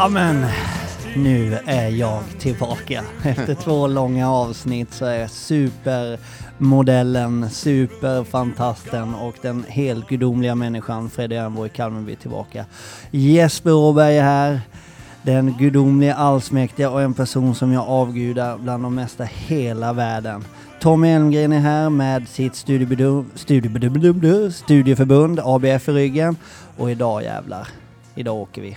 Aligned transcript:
Ja 0.00 0.08
men, 0.08 0.46
nu 1.16 1.58
är 1.66 1.88
jag 1.88 2.22
tillbaka. 2.38 3.04
Efter 3.22 3.54
två 3.54 3.86
långa 3.86 4.30
avsnitt 4.30 4.92
så 4.92 5.04
är 5.04 5.26
supermodellen, 5.26 7.50
superfantasten 7.50 9.14
och 9.14 9.34
den 9.42 9.64
helt 9.68 10.08
gudomliga 10.08 10.54
människan 10.54 11.10
Fredrik 11.10 11.38
Ernborg 11.38 11.70
Kalmarby 11.70 12.16
tillbaka. 12.16 12.64
Jesper 13.10 13.72
Åberg 13.72 14.18
är 14.18 14.22
här. 14.22 14.60
Den 15.22 15.56
gudomliga 15.58 16.14
allsmäktiga 16.14 16.90
och 16.90 17.02
en 17.02 17.14
person 17.14 17.54
som 17.54 17.72
jag 17.72 17.88
avgudar 17.88 18.58
bland 18.58 18.82
de 18.82 18.94
mesta 18.94 19.24
hela 19.24 19.92
världen. 19.92 20.44
Tommy 20.80 21.08
Elmgren 21.08 21.52
är 21.52 21.60
här 21.60 21.90
med 21.90 22.28
sitt 22.28 22.56
studieförbund 24.54 25.40
ABF 25.44 25.88
i 25.88 25.92
ryggen. 25.92 26.36
Och 26.76 26.90
idag 26.90 27.22
jävlar, 27.22 27.68
idag 28.14 28.36
åker 28.36 28.62
vi. 28.62 28.76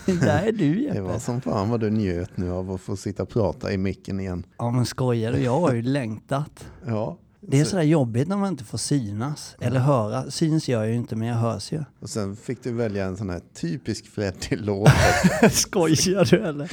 Där 0.21 0.43
är 0.47 0.51
du 0.51 0.73
det 0.75 0.81
Jeppe. 0.81 1.01
var 1.01 1.19
som 1.19 1.41
fan 1.41 1.69
vad 1.69 1.79
du 1.79 1.89
njöt 1.89 2.37
nu 2.37 2.51
av 2.51 2.71
att 2.71 2.81
få 2.81 2.95
sitta 2.95 3.23
och 3.23 3.29
prata 3.29 3.71
i 3.73 3.77
micken 3.77 4.19
igen. 4.19 4.43
Ja 4.57 4.71
men 4.71 4.85
skojar 4.85 5.31
du? 5.31 5.39
Jag 5.39 5.59
har 5.59 5.73
ju 5.73 5.81
längtat. 5.81 6.65
Ja, 6.85 7.17
Det 7.41 7.59
är 7.59 7.63
så, 7.63 7.69
sådär 7.69 7.83
jobbigt 7.83 8.27
när 8.27 8.37
man 8.37 8.47
inte 8.47 8.63
får 8.63 8.77
synas. 8.77 9.55
Eller 9.59 9.79
höra. 9.79 10.31
Syns 10.31 10.67
gör 10.69 10.79
jag 10.81 10.89
ju 10.89 10.95
inte 10.95 11.15
men 11.15 11.27
jag 11.27 11.35
hörs 11.35 11.71
ju. 11.71 11.83
och 11.99 12.09
sen 12.09 12.35
fick 12.35 12.63
du 12.63 12.73
välja 12.73 13.05
en 13.05 13.17
sån 13.17 13.29
här 13.29 13.41
typisk 13.61 14.05
Freddy-låt. 14.07 14.89
skojar 15.51 16.25
du 16.25 16.37
eller? 16.43 16.71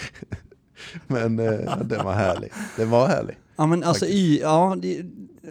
Men 1.06 1.39
eh, 1.39 1.78
den 1.84 2.05
var 2.05 2.12
härlig. 2.12 2.52
Den 2.77 2.91
var 2.91 3.06
härlig. 3.08 3.36
Ja 3.59 3.67
men 3.67 3.84
alltså 3.84 4.06
y, 4.06 4.39
ja, 4.42 4.77
det, 4.83 5.03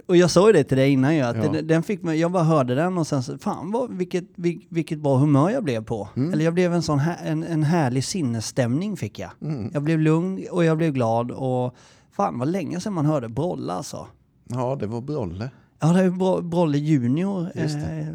och 0.05 0.17
jag 0.17 0.31
sa 0.31 0.47
ju 0.47 0.53
det 0.53 0.63
till 0.63 0.77
dig 0.77 0.91
innan 0.91 1.15
ju, 1.15 1.21
att 1.21 1.35
Ja. 1.35 1.51
den, 1.51 1.67
den 1.67 1.83
fick 1.83 2.03
mig, 2.03 2.19
jag 2.19 2.31
bara 2.31 2.43
hörde 2.43 2.75
den 2.75 2.97
och 2.97 3.07
sen 3.07 3.23
så, 3.23 3.37
fan 3.37 3.71
vad, 3.71 3.93
vilket, 3.93 4.23
vil- 4.35 4.65
vilket 4.69 4.99
bra 4.99 5.17
humör 5.17 5.49
jag 5.49 5.63
blev 5.63 5.83
på. 5.83 6.09
Eller 6.15 6.45
jag 6.45 6.53
blev 6.53 6.73
en 6.73 6.81
sån 6.81 6.99
här, 6.99 7.17
en, 7.25 7.43
en 7.43 7.63
härlig 7.63 8.03
sinnesstämning 8.03 8.97
fick 8.97 9.19
jag. 9.19 9.29
Jag 9.73 9.83
blev 9.83 9.99
lugn 9.99 10.45
och 10.51 10.63
jag 10.65 10.77
blev 10.77 10.93
glad 10.93 11.31
och 11.31 11.75
fan 12.11 12.39
vad 12.39 12.47
länge 12.47 12.79
sedan 12.79 12.93
man 12.93 13.05
hörde 13.05 13.29
Brolla 13.29 13.73
alltså. 13.73 14.07
Ja, 14.49 14.77
det 14.79 14.87
var 14.87 15.01
Brolle. 15.01 15.49
Ja, 15.79 15.87
det 15.87 16.11
Bro- 16.11 16.41
Brolle 16.41 16.77
Junior 16.77 17.51
eh, 17.55 17.65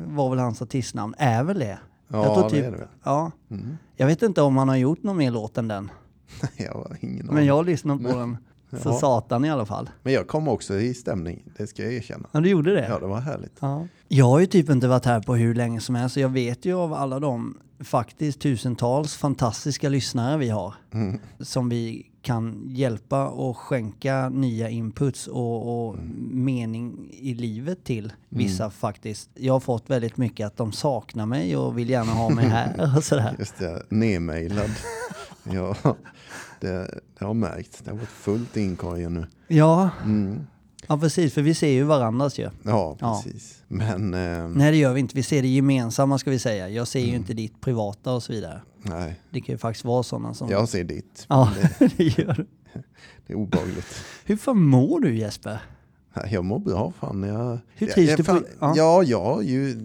var 0.06 0.30
väl 0.30 0.38
hans 0.38 0.62
artistnamn, 0.62 1.14
är 1.18 1.44
väl 1.44 1.58
det? 1.58 1.78
Ja, 2.08 2.24
jag 2.24 2.34
tror 2.34 2.44
det 2.44 2.50
typ, 2.50 2.64
är 2.64 2.70
det 2.70 2.76
väl. 2.78 2.88
Ja. 3.04 3.30
Mm. 3.50 3.76
Jag 3.96 4.06
vet 4.06 4.22
inte 4.22 4.42
om 4.42 4.56
han 4.56 4.68
har 4.68 4.76
gjort 4.76 5.02
någon 5.02 5.16
mer 5.16 5.30
låt 5.30 5.58
än 5.58 5.68
den. 5.68 5.90
Jag 6.56 6.72
har 6.72 6.96
ingen 7.00 7.26
Men 7.26 7.34
aning. 7.34 7.46
jag 7.46 7.54
har 7.56 7.64
lyssnat 7.64 8.02
på 8.02 8.18
den 8.18 8.36
för 8.80 8.90
Ja. 8.90 8.98
satan 8.98 9.44
i 9.44 9.50
alla 9.50 9.66
fall. 9.66 9.90
Men 10.02 10.12
jag 10.12 10.28
kom 10.28 10.48
också 10.48 10.74
i 10.74 10.94
stämning, 10.94 11.42
det 11.58 11.66
ska 11.66 11.82
jag 11.82 11.92
erkänna. 11.92 12.28
Ja, 12.32 12.40
du 12.40 12.48
gjorde 12.50 12.74
det? 12.74 12.86
Ja, 12.88 12.98
det 12.98 13.06
var 13.06 13.20
härligt. 13.20 13.56
Ja. 13.60 13.86
Jag 14.08 14.24
har 14.26 14.38
ju 14.40 14.46
typ 14.46 14.70
inte 14.70 14.88
varit 14.88 15.04
här 15.04 15.20
på 15.20 15.34
hur 15.34 15.54
länge 15.54 15.80
som 15.80 15.94
helst, 15.94 16.14
så 16.14 16.20
jag 16.20 16.28
vet 16.28 16.64
ju 16.64 16.74
av 16.74 16.94
alla 16.94 17.20
de 17.20 17.58
faktiskt 17.80 18.40
tusentals 18.40 19.14
fantastiska 19.16 19.88
lyssnare 19.88 20.38
vi 20.38 20.48
har. 20.48 20.74
Mm. 20.92 21.20
Som 21.40 21.68
vi 21.68 22.06
kan 22.22 22.62
hjälpa 22.68 23.28
och 23.28 23.56
skänka 23.56 24.28
nya 24.28 24.68
inputs 24.68 25.26
och, 25.26 25.86
och 25.88 25.96
mening 26.30 27.08
i 27.12 27.34
livet 27.34 27.84
till. 27.84 28.12
Vissa 28.28 28.70
faktiskt. 28.70 29.30
Jag 29.34 29.52
har 29.52 29.60
fått 29.60 29.90
väldigt 29.90 30.16
mycket 30.16 30.46
att 30.46 30.56
de 30.56 30.72
saknar 30.72 31.26
mig 31.26 31.56
och 31.56 31.78
vill 31.78 31.90
gärna 31.90 32.12
ha 32.12 32.30
mig 32.30 32.44
här 32.48 32.92
och 32.96 33.04
sådär. 33.04 33.36
Just 33.38 33.58
det, 33.58 33.82
nedmejlad. 33.88 34.70
ja, 35.52 35.76
det, 36.60 37.00
det 37.18 37.24
har 37.24 37.34
märkts. 37.34 37.78
Det 37.78 37.90
har 37.90 37.98
varit 37.98 38.08
fullt 38.08 38.56
i 38.56 38.60
inkorgen 38.60 39.14
nu. 39.14 39.26
Ja, 39.48 39.90
Mm. 40.04 40.46
ja 40.88 40.98
precis, 40.98 41.34
för 41.34 41.42
vi 41.42 41.54
ser 41.54 41.68
ju 41.68 41.82
varandras 41.82 42.38
ju. 42.38 42.50
Ja, 42.62 42.96
Ja. 43.00 43.22
precis. 43.24 43.62
Men 43.68 44.14
eh, 44.14 44.48
Nej 44.48 44.70
det 44.70 44.76
gör 44.76 44.92
vi 44.92 45.00
inte, 45.00 45.16
vi 45.16 45.22
ser 45.22 45.42
det 45.42 45.48
gemensamma 45.48 46.18
ska 46.18 46.30
vi 46.30 46.38
säga. 46.38 46.68
Jag 46.68 46.88
ser 46.88 47.00
ju 47.00 47.14
inte 47.16 47.32
ditt 47.34 47.60
privata 47.60 48.12
och 48.12 48.22
så 48.22 48.32
vidare. 48.32 48.60
nej, 48.82 49.20
Det 49.30 49.40
kan 49.40 49.54
ju 49.54 49.58
faktiskt 49.58 49.84
vara 49.84 50.02
sådana 50.02 50.34
som... 50.34 50.48
jag 50.50 50.68
ser 50.68 50.84
ditt. 50.84 51.26
Ja, 51.28 51.52
Det, 51.78 51.86
det 51.96 52.04
gör 52.18 52.34
du. 52.34 52.46
det 53.26 53.32
är 53.32 53.36
obehagligt. 53.36 54.04
Hur 54.24 54.36
fan 54.36 54.62
mår 54.62 55.00
du 55.00 55.16
Jesper? 55.18 55.58
Jag 56.30 56.44
mår 56.44 56.58
bra 56.58 56.92
fan. 57.00 57.22
Jag, 57.22 57.58
Hur 57.74 57.86
trivs 57.86 58.10
jag, 58.10 58.18
du 58.18 58.24
på- 58.24 58.32
fan, 58.32 58.44
ja. 58.60 58.66
ja. 58.66 58.74
Ja, 58.76 59.02
jag, 59.02 59.44
ju, 59.44 59.76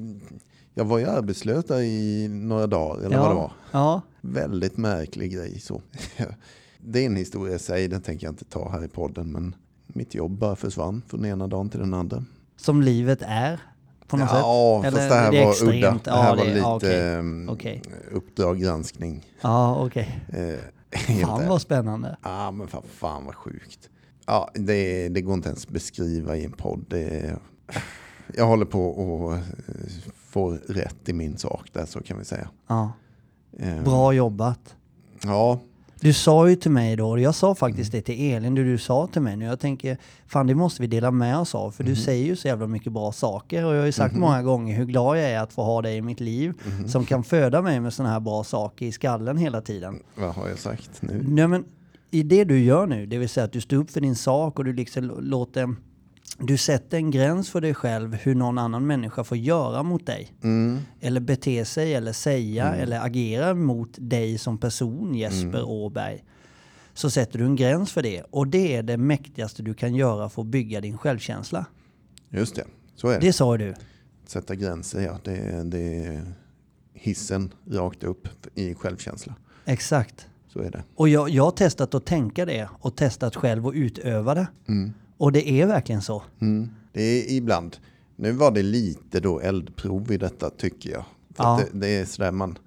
jag 0.77 0.85
var 0.85 0.97
ju 0.99 1.05
arbetslös 1.05 1.65
där 1.65 1.81
i 1.81 2.27
några 2.27 2.67
dagar 2.67 3.05
eller 3.05 3.17
vad 3.17 3.29
det 3.31 3.35
var. 3.35 3.51
Ja, 3.71 4.01
Väldigt 4.21 4.77
märklig 4.77 5.33
grej 5.33 5.59
så. 5.59 5.81
Det 6.79 6.99
är 6.99 7.05
en 7.05 7.15
historia 7.15 7.55
i 7.55 7.59
sig, 7.59 7.87
den 7.87 8.01
tänker 8.01 8.27
jag 8.27 8.31
inte 8.31 8.45
ta 8.45 8.69
här 8.69 8.83
i 8.83 8.87
podden. 8.87 9.31
Men 9.31 9.55
mitt 9.87 10.15
jobb 10.15 10.31
bara 10.37 10.55
försvann 10.55 11.01
från 11.07 11.21
den 11.21 11.31
ena 11.31 11.47
dagen 11.47 11.69
till 11.69 11.79
den 11.79 11.93
andra. 11.93 12.23
som 12.57 12.81
livet 12.81 13.19
är 13.21 13.59
på 14.07 14.17
något 14.17 14.29
ja, 14.31 14.81
sätt? 14.83 14.93
fast 14.93 15.09
det 15.09 15.15
här 15.15 15.33
är 15.33 15.43
var 15.43 15.51
extremt? 15.51 15.73
udda. 15.75 15.91
Det 15.91 15.99
Ja, 16.05 16.21
här 16.21 16.35
var 16.35 16.45
det- 16.45 16.49
lite 16.53 16.59
ja, 16.59 16.75
okej. 16.75 17.01
ehm, 17.11 17.49
Okej. 17.49 17.81
Uppdrag 18.11 18.59
granskning. 18.59 19.25
Ja, 19.41 19.85
okej. 19.85 20.19
Eh, 20.29 20.59
helt 20.99 21.21
Fan 21.29 21.47
vad 21.47 21.61
spännande. 21.61 22.17
Ja, 22.23 22.51
men 22.51 22.67
fan, 22.67 22.83
fan 22.93 23.25
vad 23.25 23.35
sjukt. 23.35 23.89
Ja, 24.25 24.49
det, 24.53 25.09
det 25.09 25.21
går 25.21 25.33
inte 25.33 25.49
ens 25.49 25.67
beskriva 25.67 26.37
i 26.37 26.45
en 26.45 26.51
podd. 26.51 26.85
Det, 26.89 27.35
jag 28.35 28.45
håller 28.47 28.65
på 28.65 29.31
att 29.31 29.39
eh, 30.37 30.43
få 30.43 30.73
rätt 30.73 31.09
i 31.09 31.13
min 31.13 31.37
sak 31.37 31.69
där, 31.73 31.85
så 31.85 31.99
kan 32.03 32.17
vi 32.19 32.25
säga. 32.25 32.49
Ja. 32.67 32.91
Eh, 33.59 33.83
Bra 33.83 34.13
jobbat. 34.13 34.75
Ja, 35.23 35.59
Du 35.99 36.13
sa 36.13 36.49
ju 36.49 36.55
till 36.55 36.71
mig 36.71 36.95
då, 36.95 37.09
och 37.09 37.19
jag 37.19 37.35
sa 37.35 37.55
faktiskt 37.55 37.91
det 37.91 38.01
till 38.01 38.33
Elin, 38.33 38.55
det 38.55 38.63
du 38.63 38.77
sa 38.77 39.07
till 39.07 39.21
mig 39.21 39.35
nu. 39.37 39.45
Jag 39.45 39.59
tänker, 39.59 39.97
fan 40.27 40.47
det 40.47 40.55
måste 40.55 40.81
vi 40.81 40.87
dela 40.87 41.11
med 41.11 41.37
oss 41.37 41.55
av, 41.55 41.71
för 41.71 41.83
du 41.83 41.95
säger 41.95 42.25
ju 42.25 42.35
så 42.35 42.47
jävla 42.47 42.67
mycket 42.67 42.91
bra 42.93 43.11
saker. 43.11 43.65
Och 43.65 43.73
jag 43.73 43.79
har 43.79 43.85
ju 43.85 43.91
sagt 43.91 44.15
många 44.15 44.43
gånger 44.43 44.75
hur 44.75 44.85
glad 44.85 45.17
jag 45.17 45.25
är 45.29 45.39
att 45.39 45.53
få 45.53 45.63
ha 45.63 45.81
dig 45.81 45.97
i 45.97 46.01
mitt 46.01 46.19
liv, 46.19 46.53
som 46.87 47.05
kan 47.05 47.23
föda 47.33 47.61
mig 47.61 47.79
med 47.79 47.93
sådana 47.93 48.13
här 48.13 48.19
bra 48.19 48.43
saker 48.43 48.85
i 48.85 48.91
skallen 48.91 49.37
hela 49.37 49.61
tiden. 49.61 49.99
vad 50.15 50.35
har 50.35 50.47
jag 50.49 50.59
sagt 50.59 51.01
nu? 51.01 51.23
Nej, 51.27 51.47
men 51.47 51.65
i 52.11 52.23
det 52.23 52.43
du 52.43 52.59
gör 52.59 52.87
nu, 52.87 53.05
det 53.05 53.17
vill 53.17 53.29
säga 53.29 53.43
att 53.43 53.51
du 53.51 53.61
står 53.61 53.77
upp 53.77 53.91
för 53.91 54.01
din 54.01 54.15
sak 54.15 54.59
och 54.59 54.65
du 54.65 54.73
liksom 54.73 55.03
låter... 55.19 55.75
Du 56.39 56.57
sätter 56.57 56.97
en 56.97 57.11
gräns 57.11 57.49
för 57.49 57.61
dig 57.61 57.73
själv 57.73 58.13
hur 58.15 58.35
någon 58.35 58.57
annan 58.57 58.87
människa 58.87 59.23
får 59.23 59.37
göra 59.37 59.83
mot 59.83 60.05
dig. 60.05 60.31
Mm, 60.43 60.79
Eller 60.99 61.19
bete 61.21 61.65
sig, 61.65 61.93
eller 61.93 62.13
säga, 62.13 62.75
eller 62.75 62.99
agera 63.05 63.53
mot 63.53 63.89
dig 63.97 64.37
som 64.37 64.57
person, 64.57 65.15
Jesper 65.15 65.63
Åberg. 65.63 66.23
Så 66.93 67.09
sätter 67.09 67.39
du 67.39 67.45
en 67.45 67.55
gräns 67.55 67.91
för 67.91 68.01
det. 68.03 68.21
Och 68.31 68.47
det 68.47 68.75
är 68.75 68.83
det 68.83 68.97
mäktigaste 68.97 69.63
du 69.63 69.73
kan 69.73 69.95
göra 69.95 70.29
för 70.29 70.41
att 70.41 70.47
bygga 70.47 70.81
din 70.81 70.97
självkänsla. 70.97 71.65
just 72.29 72.55
det, 72.55 72.63
så 72.95 73.07
är 73.09 73.19
det. 73.19 73.25
Det 73.27 73.33
sa 73.33 73.57
du. 73.57 73.73
Sätta 74.25 74.55
gränser, 74.55 75.01
ja. 75.01 75.19
Det, 75.23 75.37
är- 75.37 75.63
det 75.63 75.79
är 76.05 76.33
hissen 76.93 77.53
rakt 77.71 78.03
upp 78.03 78.27
i 78.55 78.73
självkänsla. 78.75 79.35
Exakt. 79.65 80.27
Så 80.47 80.59
är 80.59 80.71
det. 80.71 80.83
Och 80.95 81.09
jag, 81.09 81.29
jag 81.29 81.43
har 81.43 81.51
testat 81.51 81.93
att 81.95 82.05
tänka 82.05 82.45
det 82.45 82.69
och 82.79 82.95
testat 82.95 83.35
själv 83.35 83.67
att 83.67 83.73
utöva 83.73 84.35
det. 84.35 84.47
Mm. 84.67 84.93
Och 85.17 85.31
det 85.31 85.49
är 85.51 85.67
verkligen 85.67 86.01
så. 86.01 86.23
Mm. 86.39 86.69
Det 86.93 87.01
är 87.01 87.31
ibland. 87.37 87.77
Nu 88.15 88.31
var 88.31 88.51
det 88.51 88.63
lite 88.63 89.19
då 89.19 89.39
eldprov 89.39 90.11
i 90.11 90.17
detta 90.17 90.49
tycker 90.49 90.89
jag. 90.91 91.03
Ja. 91.37 91.61
det, 91.71 91.79
det 91.79 91.87
är 91.87 92.05
sådär 92.05 92.31
man, 92.31 92.57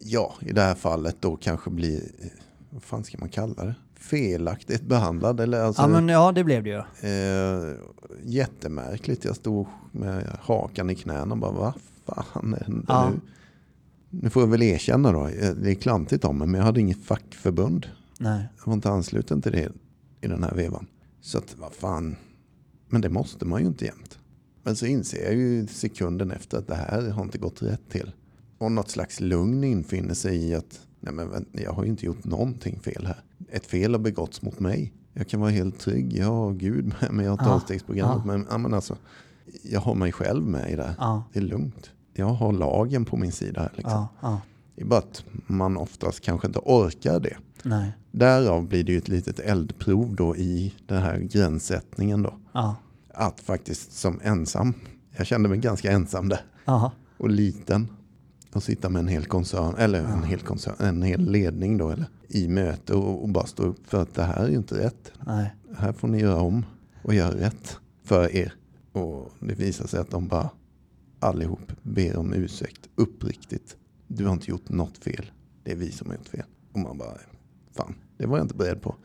ja 0.00 0.34
i 0.40 0.52
det 0.52 0.60
här 0.60 0.74
fallet 0.74 1.16
då 1.20 1.36
kanske 1.36 1.70
blir, 1.70 2.02
vad 2.70 2.82
fan 2.82 3.04
ska 3.04 3.18
man 3.18 3.28
kalla 3.28 3.64
det? 3.64 3.74
Felaktigt 3.94 4.82
behandlad 4.82 5.40
eller 5.40 5.60
alltså. 5.60 5.82
Ja, 5.82 5.88
men 5.88 6.08
ja, 6.08 6.32
det 6.32 6.44
blev 6.44 6.62
det 6.64 6.70
ju. 6.70 7.08
eh, 7.10 7.74
jättemärkligt. 8.24 9.24
Jag 9.24 9.36
stod 9.36 9.66
med 9.92 10.36
hakan 10.40 10.90
i 10.90 10.94
knäna 10.94 11.32
och 11.34 11.38
bara 11.38 11.52
vad 11.52 11.72
fan 12.06 12.56
händer 12.66 12.84
Ja. 12.88 13.10
nu? 13.10 13.20
Nu 14.10 14.30
får 14.30 14.42
jag 14.42 14.48
väl 14.48 14.62
erkänna 14.62 15.12
då, 15.12 15.26
eh, 15.26 15.50
det 15.54 15.70
är 15.70 15.74
klantigt 15.74 16.24
om 16.24 16.38
mig 16.38 16.48
men 16.48 16.58
jag 16.58 16.64
hade 16.66 16.80
inget 16.80 17.04
fackförbund. 17.04 17.86
Nej. 18.18 18.48
Jag 18.58 18.66
var 18.66 18.72
inte 18.74 18.90
ansluten 18.90 19.42
till 19.42 19.52
det 19.52 19.68
i 20.20 20.26
den 20.26 20.42
här 20.44 20.54
vevan. 20.54 20.86
Så 21.24 21.38
att 21.38 21.56
vad 21.58 21.72
fan, 21.72 22.16
men 22.88 23.00
det 23.00 23.08
måste 23.08 23.44
man 23.44 23.60
ju 23.60 23.66
inte 23.66 23.84
jämt. 23.84 24.18
Men 24.62 24.76
så 24.76 24.86
inser 24.86 25.24
jag 25.24 25.34
ju 25.34 25.66
sekunden 25.66 26.30
efter 26.30 26.58
att 26.58 26.66
det 26.66 26.74
här 26.74 27.10
har 27.10 27.22
inte 27.22 27.38
gått 27.38 27.62
rätt 27.62 27.88
till. 27.90 28.12
Och 28.58 28.72
något 28.72 28.90
slags 28.90 29.20
lugn 29.20 29.64
infinner 29.64 30.14
sig 30.14 30.36
i 30.36 30.54
att 30.54 30.80
nej 31.00 31.14
men 31.14 31.46
jag 31.52 31.72
har 31.72 31.84
ju 31.84 31.90
inte 31.90 32.06
gjort 32.06 32.24
någonting 32.24 32.80
fel 32.80 33.06
här. 33.06 33.22
Ett 33.48 33.66
fel 33.66 33.92
har 33.94 33.98
begåtts 33.98 34.42
mot 34.42 34.60
mig. 34.60 34.92
Jag 35.12 35.28
kan 35.28 35.40
vara 35.40 35.50
helt 35.50 35.78
trygg, 35.78 36.12
jag 36.16 36.26
har 36.26 36.52
Gud 36.52 36.94
med 37.00 37.12
mig, 37.12 37.24
jag 37.24 37.32
har 37.36 37.46
Ja, 37.46 37.50
tolvstegsprogrammet. 37.50 38.22
ja. 38.26 38.32
Men, 38.32 38.46
ja, 38.50 38.58
men 38.58 38.74
alltså, 38.74 38.96
jag 39.62 39.80
har 39.80 39.94
mig 39.94 40.12
själv 40.12 40.44
med 40.46 40.70
i 40.70 40.76
det. 40.76 40.94
Ja, 40.98 41.24
Det 41.32 41.38
är 41.38 41.42
lugnt. 41.42 41.90
Jag 42.12 42.26
har 42.26 42.52
lagen 42.52 43.04
på 43.04 43.16
min 43.16 43.32
sida. 43.32 43.70
Liksom. 43.74 43.92
ja, 43.92 44.08
ja. 44.22 44.40
Det 44.76 44.82
är 44.82 44.86
bara 44.86 44.98
att 44.98 45.24
man 45.46 45.76
oftast 45.76 46.20
kanske 46.20 46.46
inte 46.46 46.58
orkar 46.58 47.20
det. 47.20 47.36
Nej. 47.62 47.92
Därav 48.10 48.68
blir 48.68 48.84
det 48.84 48.92
ju 48.92 48.98
ett 48.98 49.08
litet 49.08 49.40
eldprov 49.40 50.14
då 50.16 50.36
i 50.36 50.74
den 50.86 51.02
här 51.02 51.18
gränssättningen 51.18 52.22
då. 52.22 52.34
Ja. 52.52 52.76
Att 53.14 53.40
faktiskt 53.40 53.92
som 53.92 54.20
ensam, 54.22 54.74
jag 55.16 55.26
kände 55.26 55.48
mig 55.48 55.58
ganska 55.58 55.92
ensam 55.92 56.28
där. 56.28 56.40
Aha. 56.64 56.92
Och 57.16 57.30
liten. 57.30 57.88
Och 58.52 58.62
sitta 58.62 58.88
med 58.88 59.00
en 59.00 59.08
hel 59.08 59.24
koncern, 59.24 59.74
eller 59.78 60.04
en 60.04 60.22
hel 60.22 60.40
koncern, 60.40 60.74
en 60.78 61.02
hel 61.02 61.30
ledning 61.30 61.78
då. 61.78 61.90
Eller, 61.90 62.06
I 62.28 62.48
möte 62.48 62.94
och, 62.94 63.22
och 63.22 63.28
bara 63.28 63.46
stå 63.46 63.62
upp 63.62 63.86
för 63.86 64.02
att 64.02 64.14
det 64.14 64.22
här 64.22 64.44
är 64.44 64.48
ju 64.48 64.56
inte 64.56 64.78
rätt. 64.78 65.12
Nej. 65.26 65.54
Här 65.76 65.92
får 65.92 66.08
ni 66.08 66.20
göra 66.20 66.40
om 66.40 66.66
och 67.02 67.14
göra 67.14 67.36
rätt 67.36 67.78
för 68.04 68.36
er. 68.36 68.54
Och 68.92 69.32
det 69.40 69.54
visar 69.54 69.86
sig 69.86 70.00
att 70.00 70.10
de 70.10 70.28
bara 70.28 70.50
allihop 71.20 71.72
ber 71.82 72.16
om 72.16 72.32
ursäkt 72.32 72.88
uppriktigt. 72.94 73.76
Du 74.06 74.24
har 74.26 74.32
inte 74.32 74.50
gjort 74.50 74.68
något 74.68 74.98
fel. 74.98 75.30
Det 75.64 75.72
är 75.72 75.76
vi 75.76 75.90
som 75.92 76.08
har 76.10 76.16
gjort 76.16 76.28
fel. 76.28 76.44
Och 76.72 76.78
man 76.80 76.98
bara, 76.98 77.18
fan, 77.76 77.94
det 78.18 78.26
var 78.26 78.36
jag 78.38 78.44
inte 78.44 78.54
beredd 78.54 78.82
på. 78.82 78.96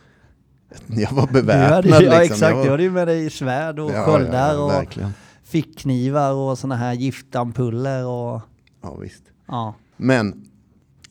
Jag 0.88 1.12
var 1.12 1.28
Du 1.28 1.34
beväpnad 1.34 1.72
hade, 1.72 1.88
ju- 1.88 1.94
ja 1.94 2.00
liksom. 2.20 2.22
exakt, 2.36 2.42
Jag 2.42 2.52
du 2.58 2.64
var, 2.64 2.70
hade 2.70 2.84
ju 2.84 2.92
med 2.92 3.08
dig 3.08 3.30
svärd 3.30 3.80
och 3.80 3.92
Ja, 3.92 4.06
sköldar 4.06 4.54
ja, 4.54 4.64
och 4.64 4.70
verkligen. 4.72 5.12
fickknivar 5.44 6.34
och 6.34 6.58
sådana 6.60 6.76
här 6.76 6.94
giftampuller 6.94 8.06
och 8.06 8.42
Ja, 8.82 8.96
visst. 8.96 9.24
ja. 9.48 9.76
Men 9.98 10.46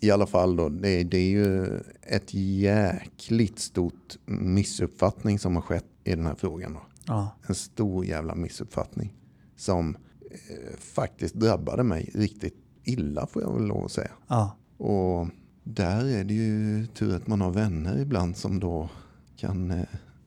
i 0.01 0.11
alla 0.11 0.27
fall 0.27 0.57
då, 0.57 0.69
det, 0.69 1.05
det 1.05 1.19
är 1.19 1.31
ju 1.31 1.67
ett 2.03 2.35
jäkligt 2.35 3.59
stort 3.59 4.17
missuppfattning 4.27 5.39
som 5.39 5.55
har 5.55 5.63
skett 5.63 5.85
i 6.05 6.11
den 6.15 6.27
här 6.27 6.35
frågan. 6.35 6.73
Då. 6.75 6.81
Ja. 7.07 7.37
En 7.49 7.55
stor 7.55 8.05
jävla 8.05 8.35
missuppfattning 8.35 9.15
som 9.57 9.97
eh, 10.31 10.77
faktiskt 10.79 11.35
drabbade 11.35 11.83
mig 11.83 12.11
riktigt 12.15 12.57
illa 12.89 13.27
får 13.27 13.43
jag 13.43 13.55
väl 13.55 13.65
lov 13.67 13.85
att 13.85 13.93
säga. 13.93 14.11
Ja. 14.29 14.57
Och 14.77 15.29
där 15.65 16.05
är 16.05 16.25
det 16.25 16.35
ju 16.35 16.87
tur 16.87 17.17
att 17.17 17.27
man 17.27 17.41
har 17.41 17.51
vänner 17.51 17.99
ibland 17.99 18.37
som 18.37 18.61
då 18.61 18.89
kan, 19.37 19.71
eh, 19.71 19.85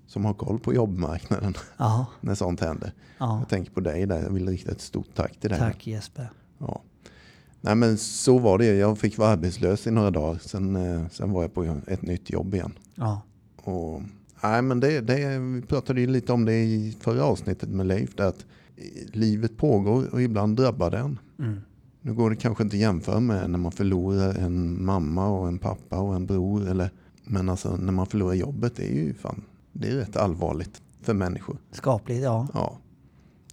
som 0.08 0.26
har 0.26 0.34
koll 0.34 0.60
på 0.60 0.74
jobbmarknaden 0.74 1.54
Ja. 1.78 2.06
när 2.22 2.36
sånt 2.36 2.60
händer. 2.60 2.94
Ja. 3.18 3.40
Jag 3.40 3.50
tänker 3.50 3.72
på 3.72 3.80
dig 3.80 4.06
där, 4.06 4.24
jag 4.24 4.30
vill 4.30 4.50
rikta 4.50 4.72
ett 4.72 4.82
stort 4.82 5.16
tack 5.16 5.40
till 5.40 5.50
dig. 5.50 5.60
Tack 5.60 5.88
Jesper. 5.88 6.30
Ja. 6.58 6.82
Nej 7.62 7.76
men 7.76 7.98
så 7.98 8.40
var 8.40 8.58
det. 8.58 8.66
Jag 8.66 8.98
fick 8.98 9.18
vara 9.18 9.30
arbetslös 9.30 9.88
i 9.88 9.92
några 9.92 10.12
dagar. 10.12 10.40
Sen, 10.42 10.76
eh, 10.76 11.08
sen 11.12 11.32
var 11.32 11.42
jag 11.42 11.54
på 11.54 11.78
ett 11.88 12.02
nytt 12.02 12.30
jobb 12.30 12.54
igen. 12.54 12.74
Ja. 12.96 13.22
Och, 13.56 14.02
nej 14.44 14.62
men 14.62 14.80
det, 14.80 15.02
det, 15.02 15.40
vi 15.40 15.62
pratade 15.62 16.02
ju 16.02 16.08
lite 16.08 16.34
om 16.34 16.46
det 16.46 16.64
i 16.64 16.98
förra 17.00 17.24
avsnittet 17.24 17.70
med 17.70 17.86
Leif. 17.86 18.20
Att 18.20 18.46
eh, 18.76 18.84
livet 19.12 19.58
pågår 19.58 20.14
och 20.14 20.22
ibland 20.22 20.58
drabbar 20.58 20.92
det 20.92 20.98
en. 20.98 21.20
Mm. 21.40 21.62
Nu 22.02 22.14
går 22.14 22.30
det 22.30 22.36
kanske 22.36 22.64
inte 22.64 22.76
att 22.76 22.80
jämföra 22.82 23.20
med 23.20 23.50
när 23.50 23.58
man 23.60 23.72
förlorar 23.72 24.34
en 24.36 24.86
mamma 24.86 25.28
och 25.28 25.48
en 25.48 25.60
pappa 25.60 26.00
och 26.00 26.16
en 26.16 26.26
bror. 26.26 26.70
Eller, 26.70 26.90
men 27.24 27.50
alltså 27.50 27.76
när 27.76 27.92
man 27.92 28.06
förlorar 28.06 28.34
jobbet 28.34 28.76
det 28.76 28.84
är 28.92 28.96
ju 28.96 29.14
fan, 29.14 29.42
det 29.74 29.88
är 29.90 29.96
rätt 29.96 30.18
allvarligt 30.18 30.82
för 31.02 31.14
människor. 31.14 31.58
Skapligt, 31.72 32.24
ja. 32.24 32.48
Ja. 32.54 32.78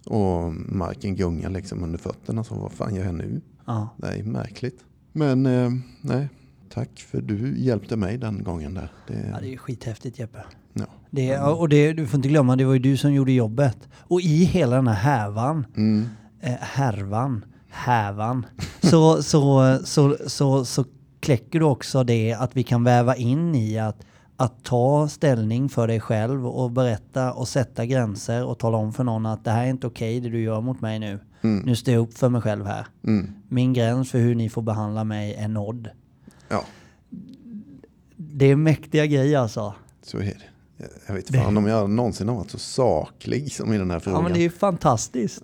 Och 0.05 0.53
marken 0.53 1.15
gungar 1.15 1.49
liksom 1.49 1.83
under 1.83 1.97
fötterna. 1.97 2.43
Så 2.43 2.55
vad 2.55 2.71
fan 2.71 2.95
gör 2.95 3.05
jag 3.05 3.15
nu? 3.15 3.41
ja. 3.65 3.89
Det 3.97 4.07
är 4.07 4.23
märkligt. 4.23 4.79
Men 5.13 5.45
eh, 5.45 5.71
nej, 6.01 6.29
tack 6.73 6.99
för 6.99 7.21
du 7.21 7.57
hjälpte 7.59 7.95
mig 7.95 8.17
den 8.17 8.43
gången 8.43 8.73
där. 8.73 8.91
Det, 9.07 9.13
Ja, 9.33 9.39
det 9.39 9.47
är 9.47 9.51
ju 9.51 9.57
skithäftigt 9.57 10.19
Jeppe. 10.19 10.39
ja. 10.73 10.85
Det, 11.11 11.37
och 11.39 11.69
det, 11.69 11.93
du 11.93 12.07
får 12.07 12.17
inte 12.17 12.29
glömma, 12.29 12.55
det 12.55 12.65
var 12.65 12.73
ju 12.73 12.79
du 12.79 12.97
som 12.97 13.13
gjorde 13.13 13.31
jobbet. 13.31 13.77
Och 13.97 14.21
i 14.21 14.43
hela 14.43 14.75
den 14.75 14.87
här 14.87 14.93
härvan, 14.95 15.65
Mm, 15.75 16.05
eh, 16.41 16.51
härvan, 16.59 17.45
hävan, 17.69 18.45
så, 18.81 19.23
så, 19.23 19.77
så, 19.83 20.17
så, 20.27 20.65
så 20.65 20.85
kläcker 21.19 21.59
du 21.59 21.65
också 21.65 22.03
det 22.03 22.33
att 22.33 22.55
vi 22.57 22.63
kan 22.63 22.83
väva 22.83 23.15
in 23.15 23.55
i 23.55 23.79
att, 23.79 24.05
att 24.37 24.63
ta 24.63 25.07
ställning 25.07 25.69
för 25.69 25.87
dig 25.87 25.99
själv 25.99 26.47
och 26.47 26.71
berätta 26.71 27.33
och 27.33 27.47
sätta 27.47 27.85
gränser 27.85 28.45
och 28.45 28.59
tala 28.59 28.77
om 28.77 28.93
för 28.93 29.03
någon 29.03 29.25
att 29.25 29.43
det 29.45 29.51
här 29.51 29.65
är 29.65 29.69
inte 29.69 29.87
okej 29.87 30.19
det 30.19 30.29
du 30.29 30.41
gör 30.41 30.61
mot 30.61 30.81
mig 30.81 30.99
nu. 30.99 31.19
mm, 31.41 31.59
Nu 31.65 31.75
står 31.75 31.93
jag 31.93 32.01
upp 32.01 32.17
för 32.17 32.29
mig 32.29 32.41
själv 32.41 32.65
här. 32.65 32.87
mm. 33.03 33.31
Min 33.47 33.73
gräns 33.73 34.11
för 34.11 34.19
hur 34.19 34.35
ni 34.35 34.49
får 34.49 34.61
behandla 34.61 35.03
mig 35.03 35.33
är 35.33 35.47
nådd. 35.47 35.89
Ja, 36.49 36.63
Det 38.17 38.45
är 38.45 38.55
mäktiga 38.55 39.05
grejer 39.05 39.39
alltså. 39.39 39.73
så 40.03 40.17
är 40.17 40.21
det. 40.23 40.41
Jag- 41.07 41.13
vet 41.15 41.35
fan 41.35 41.57
om 41.57 41.65
jag 41.67 41.89
någonsin 41.89 42.27
har 42.27 42.35
varit 42.35 42.51
så 42.51 42.59
saklig 42.59 43.51
som 43.51 43.73
i 43.73 43.77
den 43.77 43.89
här 43.91 43.95
Ja 43.97 43.99
frågan. 43.99 44.23
men 44.23 44.33
det 44.33 44.39
är 44.39 44.41
ju 44.43 44.49
fantastiskt. 44.49 45.43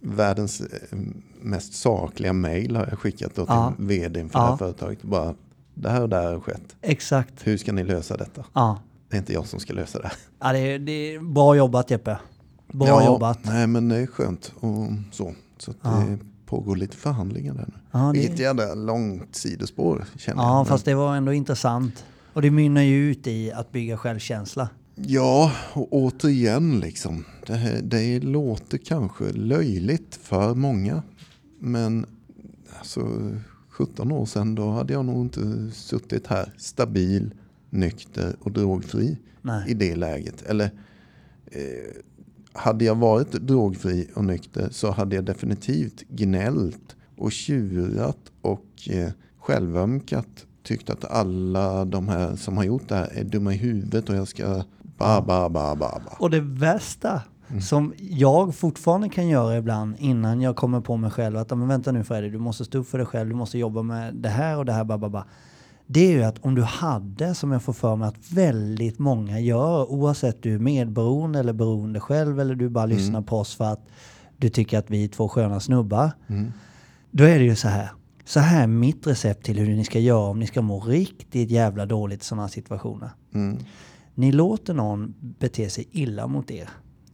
Världens 0.00 0.60
eh, 0.60 0.98
mest 1.40 1.74
sakliga 1.74 2.32
mail 2.32 2.76
har 2.76 2.86
jag 2.90 2.98
skickat 2.98 3.34
till 3.34 3.44
Ja. 3.48 3.72
vdn 3.78 4.28
för 4.28 4.38
det 4.38 4.44
Ja. 4.44 4.50
här 4.50 4.56
företaget. 4.56 5.02
Bara, 5.02 5.34
det 5.74 5.90
här 5.90 6.02
och 6.02 6.08
det 6.08 6.16
här 6.16 6.32
har 6.32 6.40
skett. 6.40 6.76
Exakt. 6.82 7.34
Hur 7.46 7.56
ska 7.58 7.72
ni 7.72 7.84
lösa 7.84 8.16
detta? 8.16 8.44
Ja. 8.52 8.80
Det 9.08 9.16
är 9.16 9.18
inte 9.18 9.32
jag 9.32 9.46
som 9.46 9.60
ska 9.60 9.72
lösa 9.72 9.98
det. 9.98 10.10
Ja, 10.40 10.52
det, 10.52 10.58
är, 10.58 10.78
det 10.78 10.92
är 11.14 11.20
bra 11.20 11.56
jobbat 11.56 11.90
Jeppe. 11.90 12.18
Bra 12.72 12.88
ja, 12.88 13.06
jobbat. 13.06 13.38
Nej 13.44 13.66
men 13.66 13.88
det 13.88 13.96
är 13.96 14.06
skönt 14.06 14.52
och 14.60 14.86
så. 15.12 15.34
Så 15.58 15.70
att 15.70 15.76
Ja. 15.82 15.90
det 15.90 16.18
pågår 16.46 16.76
lite 16.76 16.96
förhandlingar 16.96 17.54
där 17.54 17.64
nu. 17.68 17.74
Ja, 17.92 18.10
Vilket 18.10 18.36
det, 18.36 18.42
jävla 18.42 18.74
långt 18.74 19.36
sidospår 19.36 20.04
känner 20.18 20.42
jag. 20.42 20.50
ja 20.50 20.64
fast 20.64 20.84
det 20.84 20.94
var 20.94 21.16
ändå 21.16 21.32
intressant. 21.32 22.04
Och 22.32 22.42
det 22.42 22.50
mynnar 22.50 22.82
ju 22.82 23.10
ut 23.10 23.26
i 23.26 23.52
att 23.52 23.72
bygga 23.72 23.96
självkänsla. 23.98 24.68
Ja, 24.94 25.52
och 25.72 25.88
återigen 25.92 26.80
liksom. 26.80 27.24
Det, 27.46 27.54
här, 27.54 27.82
det 27.82 28.20
låter 28.20 28.78
kanske 28.78 29.32
löjligt 29.32 30.18
för 30.22 30.54
många. 30.54 31.02
Men 31.58 32.06
alltså 32.78 33.30
17 33.68 34.12
år 34.12 34.26
sedan 34.26 34.54
då 34.54 34.70
hade 34.70 34.92
jag 34.92 35.04
nog 35.04 35.24
inte 35.24 35.70
suttit 35.72 36.26
här 36.26 36.52
stabil, 36.56 37.34
nykter 37.70 38.36
och 38.40 38.52
drogfri 38.52 39.04
i 39.06 39.18
Nej. 39.42 39.74
det 39.74 39.96
läget. 39.96 40.42
Eller 40.42 40.70
eh, 41.46 42.02
hade 42.52 42.84
jag 42.84 42.94
varit 42.94 43.32
drogfri 43.32 44.08
och 44.14 44.24
nykter 44.24 44.68
så 44.70 44.90
hade 44.90 45.16
jag 45.16 45.24
definitivt 45.24 46.04
gnällt 46.08 46.96
och 47.16 47.32
tjurat 47.32 48.32
och 48.40 48.88
eh, 48.90 49.10
självömkat. 49.38 50.46
Tyckt 50.62 50.90
att 50.90 51.04
alla 51.04 51.84
de 51.84 52.08
här 52.08 52.36
som 52.36 52.56
har 52.56 52.64
gjort 52.64 52.88
det 52.88 52.94
här 52.94 53.12
är 53.14 53.24
dumma 53.24 53.54
i 53.54 53.56
huvudet 53.56 54.08
och 54.08 54.16
jag 54.16 54.28
ska 54.28 54.64
ba 54.98 55.20
ba 55.22 55.48
ba 55.48 55.74
ba 55.74 56.00
ba. 56.04 56.16
Och 56.18 56.30
det 56.30 56.40
värsta 56.40 57.22
Mm. 57.48 57.60
som 57.60 57.94
jag 57.98 58.54
fortfarande 58.54 59.08
kan 59.08 59.28
göra 59.28 59.56
ibland 59.56 59.96
innan 59.98 60.40
jag 60.40 60.56
kommer 60.56 60.80
på 60.80 60.96
mig 60.96 61.10
själv 61.10 61.36
att 61.36 61.50
"Ja, 61.50 61.56
men 61.56 61.68
vänta 61.68 61.92
nu 61.92 62.04
Fredrik, 62.04 62.32
du 62.32 62.38
måste 62.38 62.64
stå 62.64 62.78
upp 62.78 62.88
för 62.88 62.98
dig 62.98 63.06
själv, 63.06 63.28
du 63.28 63.34
måste 63.34 63.58
jobba 63.58 63.82
med 63.82 64.14
det 64.14 64.28
här 64.28 64.58
och 64.58 64.64
det 64.64 64.72
här. 64.72 64.84
Ba, 64.84 64.98
ba, 64.98 65.08
ba. 65.08 65.24
Det 65.86 66.00
är 66.00 66.10
ju 66.10 66.22
att 66.22 66.38
om 66.44 66.54
du 66.54 66.62
hade, 66.62 67.34
som 67.34 67.52
jag 67.52 67.62
får 67.62 67.72
för 67.72 67.96
mig 67.96 68.08
att 68.08 68.32
väldigt 68.32 68.98
många 68.98 69.40
gör, 69.40 69.90
oavsett 69.90 70.42
du 70.42 70.54
är 70.54 70.58
medberoende 70.58 71.38
eller 71.38 71.52
beroende 71.52 72.00
själv 72.00 72.40
eller 72.40 72.54
du 72.54 72.68
bara 72.68 72.86
lyssnar 72.86 73.22
på 73.22 73.38
oss 73.38 73.54
för 73.54 73.64
att 73.64 73.86
du 74.36 74.48
tycker 74.48 74.78
att 74.78 74.90
vi 74.90 75.04
är 75.04 75.08
två 75.08 75.28
sköna 75.28 75.60
snubbar. 75.60 76.10
Mm. 76.26 76.52
Då 77.10 77.24
är 77.24 77.38
det 77.38 77.44
ju 77.44 77.56
så 77.56 77.68
här. 77.68 77.90
Så 78.24 78.40
här 78.40 78.62
är 78.62 78.66
mitt 78.66 79.06
recept 79.06 79.44
till 79.44 79.58
hur 79.58 79.66
ni 79.76 79.84
ska 79.84 79.98
göra 79.98 80.30
om 80.30 80.38
ni 80.38 80.46
ska 80.46 80.62
må 80.62 80.80
riktigt 80.80 81.50
jävla 81.50 81.86
dåligt 81.86 82.22
i 82.22 82.24
sådana 82.24 82.48
situationer. 82.48 83.10
Mm. 83.34 83.58
Ni 84.14 84.32
låter 84.32 84.74
någon 84.74 85.14
bete 85.18 85.70
sig 85.70 85.88
illa 85.92 86.26
mot 86.26 86.50
er. 86.50 86.68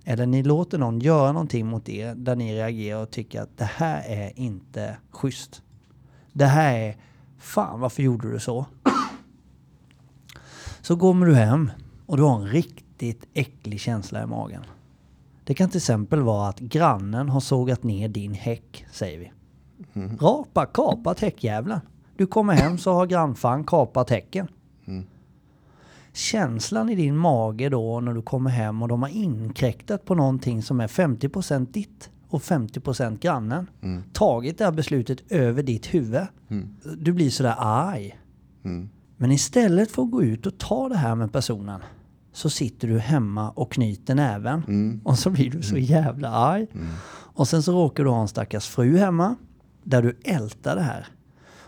Eller 0.04 0.26
ni 0.26 0.42
låter 0.42 0.78
någon 0.78 1.00
göra 1.00 1.32
någonting 1.32 1.66
mot 1.66 1.88
er 1.88 2.14
där 2.14 2.36
ni 2.36 2.54
reagerar 2.54 3.02
och 3.02 3.10
tycker 3.10 3.42
att 3.42 3.58
det 3.58 3.64
här 3.64 4.02
är 4.06 4.38
inte 4.38 4.96
schysst. 5.10 5.62
Det 6.32 6.44
här 6.44 6.74
är, 6.74 6.96
fan 7.38 7.80
varför 7.80 8.02
gjorde 8.02 8.32
du 8.32 8.40
så? 8.40 8.66
Så 10.80 10.96
kommer 10.96 11.26
du 11.26 11.34
hem 11.34 11.70
och 12.06 12.16
du 12.16 12.22
har 12.22 12.40
en 12.40 12.46
riktigt 12.46 13.26
äcklig 13.34 13.80
känsla 13.80 14.22
i 14.22 14.26
magen. 14.26 14.62
Det 15.44 15.54
kan 15.54 15.68
till 15.68 15.78
exempel 15.78 16.20
vara 16.20 16.48
att 16.48 16.58
grannen 16.58 17.28
har 17.28 17.40
sågat 17.40 17.82
ner 17.82 18.08
din 18.08 18.34
häck, 18.34 18.86
säger 18.92 19.18
vi. 19.18 19.32
Rapa, 20.20 20.66
kapat 20.66 21.20
häckjävlen. 21.20 21.80
Du 22.16 22.26
kommer 22.26 22.54
hem 22.54 22.78
så 22.78 22.92
har 22.92 23.06
grannfan 23.06 23.64
kapat 23.64 24.10
häcken. 24.10 24.48
Känslan 26.12 26.88
i 26.88 26.94
din 26.94 27.16
mage 27.16 27.68
då 27.68 28.00
när 28.00 28.14
du 28.14 28.22
kommer 28.22 28.50
hem 28.50 28.82
och 28.82 28.88
de 28.88 29.02
har 29.02 29.08
inkräktat 29.08 30.04
på 30.04 30.14
någonting 30.14 30.62
som 30.62 30.80
är 30.80 30.88
50% 30.88 31.72
ditt 31.72 32.10
och 32.28 32.42
50% 32.42 33.18
grannen. 33.18 33.70
Tagit 34.12 34.58
det 34.58 34.64
här 34.64 34.72
beslutet 34.72 35.32
över 35.32 35.62
ditt 35.62 35.94
huvud. 35.94 36.26
Du 36.98 37.12
blir 37.12 37.30
sådär 37.30 37.54
arg. 37.58 38.18
Mm. 38.64 38.88
Men 39.16 39.32
istället 39.32 39.90
för 39.90 40.02
att 40.02 40.10
gå 40.10 40.22
ut 40.22 40.46
och 40.46 40.58
ta 40.58 40.88
det 40.88 40.96
här 40.96 41.14
med 41.14 41.32
personen 41.32 41.80
så 42.32 42.50
sitter 42.50 42.88
du 42.88 42.98
hemma 42.98 43.50
och 43.50 43.72
knyter 43.72 44.14
näven. 44.14 44.64
Mm. 44.68 45.00
Och 45.04 45.18
så 45.18 45.30
blir 45.30 45.50
du 45.50 45.62
så 45.62 45.76
jävla 45.76 46.28
arg. 46.28 46.66
Och 47.34 47.48
sen 47.48 47.62
så 47.62 47.72
råkar 47.72 48.04
du 48.04 48.10
ha 48.10 48.20
en 48.20 48.28
stackars 48.28 48.68
fru 48.68 48.96
hemma 48.96 49.36
där 49.82 50.02
du 50.02 50.18
ältar 50.24 50.76
det 50.76 50.82
här. 50.82 51.06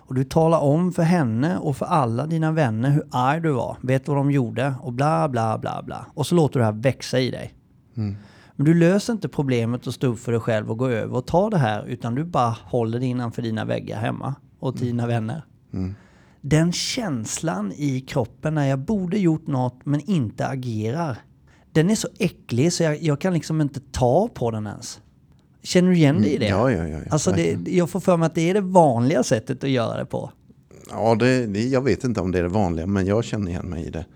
Och 0.07 0.15
du 0.15 0.25
talar 0.25 0.59
om 0.59 0.93
för 0.93 1.03
henne 1.03 1.59
och 1.59 1.77
för 1.77 1.87
alla 1.87 2.27
dina 2.27 2.53
vänner 2.53 2.91
hur 2.91 3.05
arg 3.11 3.41
du 3.41 3.51
var. 3.51 3.77
Vet 3.81 4.09
vad 4.09 4.17
de 4.17 4.31
gjorde 4.31 4.75
och 4.83 4.93
bla 4.93 5.29
bla 5.29 5.59
bla 5.59 5.83
bla. 5.83 6.07
Och 6.15 6.27
så 6.27 6.35
låter 6.35 6.55
du 6.55 6.59
det 6.61 6.65
här 6.65 6.83
växa 6.83 7.21
i 7.21 7.31
dig. 7.31 7.55
Mm. 7.97 8.17
Men 8.57 8.67
du 8.67 8.75
löser 8.75 9.13
inte 9.13 9.29
problemet 9.29 9.87
att 9.87 9.95
stå 9.95 10.07
upp 10.07 10.19
för 10.19 10.33
dig 10.33 10.41
själv 10.41 10.71
och 10.71 10.79
gå 10.79 10.89
över 10.89 11.17
och 11.17 11.27
ta 11.27 11.51
det 11.51 11.59
här. 11.59 11.85
Utan 11.85 12.15
du 12.15 12.25
bara 12.25 12.57
håller 12.65 13.01
det 13.01 13.07
innanför 13.07 13.43
dina 13.43 13.65
väggar 13.65 14.01
hemma 14.01 14.35
och 14.59 14.77
till 14.77 14.87
dina 14.87 15.07
vänner. 15.07 15.45
Den 16.41 16.73
känslan 16.73 17.73
i 17.73 18.01
kroppen 18.01 18.55
när 18.55 18.67
jag 18.67 18.79
borde 18.79 19.19
gjort 19.19 19.47
något 19.47 19.81
men 19.85 20.01
inte 20.01 20.47
agerar. 20.47 21.19
Den 21.73 21.91
är 21.91 21.95
så 21.95 22.09
äcklig 22.19 22.73
så 22.73 22.83
jag, 22.83 23.03
jag 23.03 23.21
kan 23.21 23.35
liksom 23.35 23.61
inte 23.61 23.81
ta 23.81 24.29
på 24.35 24.51
den 24.51 24.67
ens. 24.67 25.01
Känner 25.65 25.91
du 25.91 25.97
igen 25.97 26.23
dig 26.23 26.35
i 26.35 26.39
det? 26.39 26.47
Ja, 26.49 26.71
ja, 26.73 26.89
ja. 26.89 26.99
Alltså 27.11 27.33
det, 27.33 27.59
jag 27.67 27.91
får 27.91 28.01
för 28.01 28.17
mig 28.17 28.27
att 28.27 28.35
det 28.35 28.51
är 28.51 28.55
det 28.55 28.61
vanliga 28.61 29.23
sättet 29.23 29.65
att 29.65 29.71
göra 29.71 29.99
det 29.99 30.07
på. 30.07 30.31
ja 30.91 31.15
det, 31.15 31.47
det, 31.47 31.69
jag 31.69 31.83
vet 31.83 32.05
inte 32.05 32.21
om 32.21 32.33
det 32.33 32.39
är 32.39 32.43
det 32.43 32.49
vanliga, 32.49 32.87
men 32.87 33.07
jag 33.07 33.25
känner 33.25 33.51
igen 33.51 33.67
mig 33.67 33.87
i 33.87 33.91
det. 33.91 34.07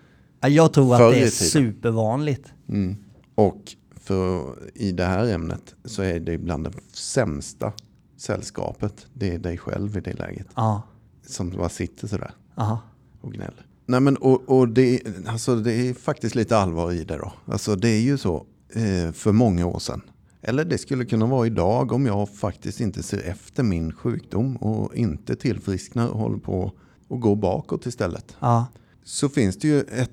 Ja, 0.40 0.48
Jag 0.48 0.72
tror 0.72 0.94
att 0.94 1.12
det 1.12 1.22
är 1.22 1.30
supervanligt. 1.30 2.52
Mm. 2.68 2.96
Och 3.34 3.62
för 4.00 4.54
i 4.74 4.92
det 4.92 5.04
här 5.04 5.26
ämnet 5.28 5.74
så 5.84 6.02
är 6.02 6.20
det 6.20 6.32
ibland 6.32 6.64
det 6.64 6.72
sämsta 6.92 7.72
sällskapet. 8.16 9.06
Det 9.14 9.34
är 9.34 9.38
dig 9.38 9.58
själv 9.58 9.96
i 9.96 10.00
det 10.00 10.14
läget. 10.14 10.46
Ja, 10.54 10.82
Som 11.26 11.50
bara 11.50 11.68
sitter 11.68 12.08
sådär 12.08 12.30
aha. 12.54 12.78
och 13.20 13.32
gnäller. 13.32 13.66
Nej 13.86 14.00
men 14.00 14.16
och, 14.16 14.48
och 14.48 14.68
det, 14.68 15.00
alltså 15.26 15.56
det 15.56 15.72
är 15.72 15.94
faktiskt 15.94 16.34
lite 16.34 16.56
allvar 16.58 16.92
i 16.92 17.04
det 17.04 17.16
då. 17.16 17.32
Alltså 17.44 17.76
det 17.76 17.88
är 17.88 18.00
ju 18.00 18.18
så 18.18 18.46
eh, 18.74 19.12
för 19.12 19.32
många 19.32 19.66
år 19.66 19.78
sedan. 19.78 20.02
Eller 20.48 20.64
det 20.64 20.78
skulle 20.78 21.04
kunna 21.04 21.26
vara 21.26 21.46
idag 21.46 21.92
om 21.92 22.06
jag 22.06 22.28
faktiskt 22.28 22.80
inte 22.80 23.02
ser 23.02 23.18
efter 23.30 23.62
min 23.62 23.92
sjukdom 23.92 24.56
och 24.56 24.94
inte 24.94 25.36
tillfrisknar 25.36 26.08
och 26.08 26.18
håller 26.18 26.38
på 26.38 26.72
och 27.08 27.20
går 27.20 27.36
bakåt 27.36 27.86
istället. 27.86 28.36
Ja, 28.40 28.66
Så 29.04 29.28
finns 29.28 29.56
det 29.58 29.68
ju 29.68 29.80
ett, 29.80 30.10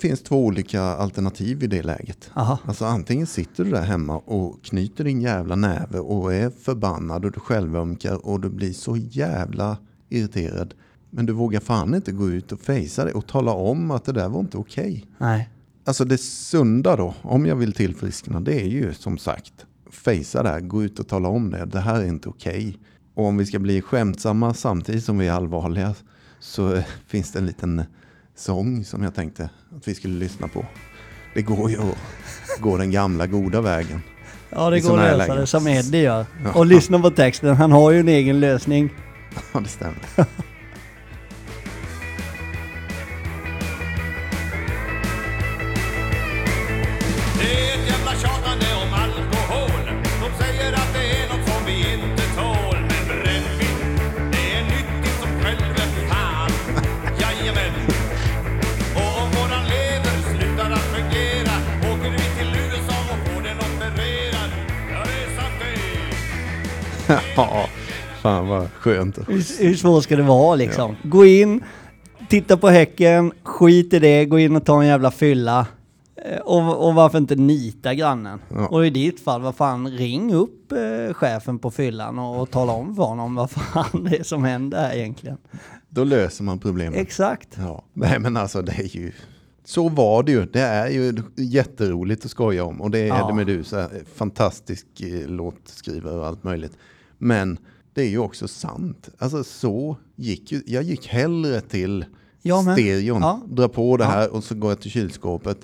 finns 0.00 0.22
två 0.22 0.44
olika 0.44 0.82
alternativ 0.82 1.62
i 1.62 1.66
det 1.66 1.82
läget. 1.82 2.30
aha. 2.34 2.58
Alltså 2.64 2.84
antingen 2.84 3.26
sitter 3.26 3.64
du 3.64 3.70
där 3.70 3.82
hemma 3.82 4.16
och 4.18 4.64
knyter 4.64 5.04
din 5.04 5.20
jävla 5.20 5.56
näve 5.56 5.98
och 5.98 6.34
är 6.34 6.50
förbannad 6.50 7.24
och 7.24 7.32
du 7.32 7.40
självömkar 7.40 8.26
och 8.26 8.40
du 8.40 8.48
blir 8.50 8.72
så 8.72 8.96
jävla 8.96 9.76
irriterad. 10.08 10.74
Men 11.10 11.26
du 11.26 11.32
vågar 11.32 11.60
fan 11.60 11.94
inte 11.94 12.12
gå 12.12 12.28
ut 12.30 12.52
och 12.52 12.60
fejsa 12.60 13.04
det 13.04 13.12
och 13.12 13.26
tala 13.26 13.52
om 13.52 13.90
att 13.90 14.04
det 14.04 14.12
där 14.12 14.28
var 14.28 14.40
inte 14.40 14.56
okej. 14.58 15.06
Nej. 15.18 15.48
Alltså 15.86 16.04
det 16.04 16.18
sunda 16.18 16.96
då, 16.96 17.14
om 17.22 17.46
jag 17.46 17.56
vill 17.56 17.72
tillfriskna, 17.72 18.40
det 18.40 18.60
är 18.60 18.66
ju 18.66 18.94
som 18.94 19.18
sagt 19.18 19.52
fejsa 19.90 20.42
det 20.42 20.48
här, 20.48 20.60
gå 20.60 20.84
ut 20.84 20.98
och 20.98 21.08
tala 21.08 21.28
om 21.28 21.50
det. 21.50 21.64
Det 21.64 21.80
här 21.80 22.00
är 22.00 22.06
inte 22.06 22.28
okej. 22.28 22.78
Och 23.14 23.24
om 23.24 23.36
vi 23.36 23.46
ska 23.46 23.58
bli 23.58 23.82
skämtsamma 23.82 24.54
samtidigt 24.54 25.04
som 25.04 25.18
vi 25.18 25.26
är 25.26 25.32
allvarliga 25.32 25.94
så 26.40 26.82
finns 27.06 27.32
det 27.32 27.38
en 27.38 27.46
liten 27.46 27.82
sång 28.36 28.84
som 28.84 29.02
jag 29.02 29.14
tänkte 29.14 29.50
att 29.76 29.88
vi 29.88 29.94
skulle 29.94 30.18
lyssna 30.18 30.48
på. 30.48 30.66
Det 31.34 31.42
går 31.42 31.70
ju 31.70 31.76
att 31.76 32.60
gå 32.60 32.76
den 32.76 32.90
gamla 32.90 33.26
goda 33.26 33.60
vägen. 33.60 34.02
Ja, 34.50 34.70
det 34.70 34.80
går 34.80 34.98
att 34.98 35.18
lösa 35.18 35.34
det 35.34 35.46
som 35.46 35.66
Eddie 35.66 36.02
gör. 36.02 36.26
Ja. 36.44 36.52
Och 36.54 36.66
lyssna 36.66 36.98
på 36.98 37.10
texten, 37.10 37.56
han 37.56 37.72
har 37.72 37.90
ju 37.90 38.00
en 38.00 38.08
egen 38.08 38.40
lösning. 38.40 38.90
Ja, 39.52 39.60
det 39.60 39.68
stämmer. 39.68 39.98
vad 68.98 69.14
skönt. 69.14 69.28
Hur, 69.28 69.64
hur 69.64 69.74
svårt 69.74 70.02
ska 70.04 70.16
det 70.16 70.22
vara 70.22 70.54
liksom? 70.56 70.96
Gå 71.04 71.26
in, 71.26 71.64
titta 72.28 72.56
på 72.56 72.68
Häcken, 72.68 73.32
skit 73.42 73.92
i 73.94 73.98
det, 73.98 74.24
gå 74.24 74.38
in 74.38 74.56
och 74.56 74.64
ta 74.64 74.82
en 74.82 74.88
jävla 74.88 75.10
fylla. 75.10 75.66
Eh, 76.24 76.38
Och, 76.40 76.86
och 76.88 76.94
varför 76.94 77.18
inte 77.18 77.36
nita 77.36 77.94
grannen? 77.94 78.38
Ja. 78.48 78.66
Och 78.68 78.86
i 78.86 78.90
ditt 78.90 79.20
fall, 79.20 79.42
vad 79.42 79.54
fan, 79.56 79.88
ring 79.88 80.34
upp 80.34 80.72
eh, 80.72 81.14
chefen 81.14 81.58
på 81.58 81.70
fyllan 81.70 82.18
och, 82.18 82.40
och 82.42 82.50
tala 82.50 82.72
om 82.72 82.96
för 82.96 83.02
honom 83.02 83.34
vad 83.34 83.50
fan 83.50 84.04
det 84.04 84.16
är 84.18 84.22
som 84.22 84.44
händer 84.44 84.78
här 84.78 84.94
egentligen. 84.96 85.36
Då 85.88 86.04
löser 86.04 86.44
man 86.44 86.58
problemet. 86.58 87.00
Exakt. 87.00 87.48
Ja, 87.58 87.84
nej 87.92 88.18
men 88.18 88.36
alltså 88.36 88.62
det 88.62 88.72
är 88.72 88.96
ju... 88.96 89.12
Så 89.64 89.88
var 89.88 90.22
det 90.22 90.32
ju. 90.32 90.46
Det 90.46 90.60
är 90.60 90.88
ju 90.88 91.14
jätteroligt 91.36 92.24
att 92.24 92.30
skoja 92.30 92.64
om. 92.64 92.80
Och 92.80 92.90
det 92.90 92.98
är 92.98 93.06
Ja. 93.06 93.24
Eddie 93.24 93.34
Meduza, 93.36 93.90
fantastisk 94.14 94.86
eh, 95.00 95.28
låtskrivare 95.28 96.14
och 96.18 96.26
allt 96.26 96.44
möjligt. 96.44 96.72
Men 97.18 97.58
det 97.96 98.02
är 98.02 98.08
ju 98.08 98.18
också 98.18 98.48
sant. 98.48 99.08
Alltså 99.18 99.44
så 99.44 99.96
gick 100.16 100.52
ju... 100.52 100.62
Jag 100.66 100.82
gick 100.82 101.06
hellre 101.06 101.60
till 101.60 102.04
Ja, 102.42 102.62
men- 102.62 102.74
stereon, 102.76 103.20
ja. 103.22 103.40
dra 103.48 103.68
på 103.68 103.96
det 103.96 104.04
Ja. 104.04 104.10
här 104.10 104.34
och 104.34 104.44
så 104.44 104.54
går 104.54 104.70
jag 104.70 104.80
till 104.80 104.90
kylskåpet. 104.90 105.58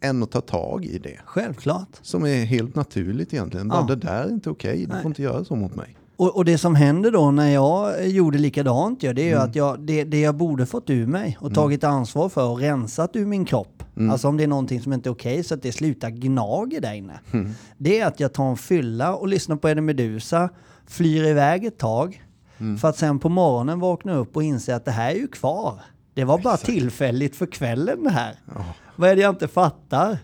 Än 0.00 0.22
att 0.22 0.30
ta 0.30 0.40
tag 0.40 0.84
i 0.84 0.98
det. 0.98 1.18
Självklart. 1.24 1.88
Som 2.02 2.24
är 2.26 2.44
helt 2.44 2.74
naturligt 2.74 3.32
egentligen. 3.34 3.68
Ja. 3.74 3.84
det 3.88 3.96
där 3.96 4.24
är 4.24 4.28
inte 4.30 4.50
okej. 4.50 4.78
Du 4.86 4.92
Nej. 4.92 5.02
får 5.02 5.10
inte 5.10 5.22
göra 5.22 5.44
så 5.44 5.56
mot 5.56 5.74
mig. 5.76 5.96
Och, 6.16 6.36
och 6.36 6.44
det 6.44 6.58
som 6.58 6.74
hände 6.74 7.10
då 7.10 7.30
när 7.30 7.48
jag 7.54 8.08
gjorde 8.08 8.38
likadant, 8.38 9.02
ja, 9.02 9.12
det 9.12 9.22
är 9.22 9.26
ju 9.26 9.32
Mm. 9.32 9.44
att 9.44 9.54
jag, 9.56 9.80
det, 9.80 10.04
det 10.04 10.20
jag 10.20 10.34
borde 10.34 10.66
fått 10.66 10.90
ur 10.90 11.06
mig 11.06 11.38
och 11.40 11.54
tagit 11.54 11.84
ansvar 11.84 12.28
för 12.28 12.48
och 12.48 12.58
rensat 12.58 13.16
ur 13.16 13.26
min 13.26 13.44
kropp. 13.44 13.82
Mm. 13.96 14.10
Alltså 14.10 14.28
om 14.28 14.36
det 14.36 14.42
är 14.42 14.48
någonting 14.48 14.80
som 14.80 14.92
inte 14.92 15.08
är 15.08 15.12
okej 15.12 15.44
så 15.44 15.54
att 15.54 15.62
det 15.62 15.72
slutar 15.72 16.10
gnager 16.10 16.80
där 16.80 16.94
inne. 16.94 17.20
Mm. 17.32 17.50
Det 17.78 18.00
är 18.00 18.06
att 18.06 18.20
jag 18.20 18.32
tar 18.32 18.50
en 18.50 18.56
fylla 18.56 19.14
och 19.14 19.28
lyssnar 19.28 19.56
på 19.56 19.68
Eddie 19.68 19.80
Meduza, 19.80 20.48
flyr 20.88 21.24
iväg 21.24 21.64
ett 21.64 21.78
tag. 21.78 22.24
Mm. 22.58 22.78
För 22.78 22.88
att 22.88 22.96
sen 22.96 23.18
på 23.18 23.28
morgonen 23.28 23.80
vakna 23.80 24.14
upp 24.14 24.36
och 24.36 24.42
inse 24.42 24.76
att 24.76 24.84
det 24.84 24.90
här 24.90 25.10
är 25.10 25.14
ju 25.14 25.28
kvar. 25.28 25.80
Det 26.14 26.24
var 26.24 26.38
bara 26.38 26.56
tillfälligt 26.56 27.36
för 27.36 27.46
kvällen 27.46 28.04
det 28.04 28.10
här. 28.10 28.34
Vad 28.96 29.10
är 29.10 29.16
det 29.16 29.22
jag 29.22 29.32
inte 29.32 29.48
fattar? 29.48 30.18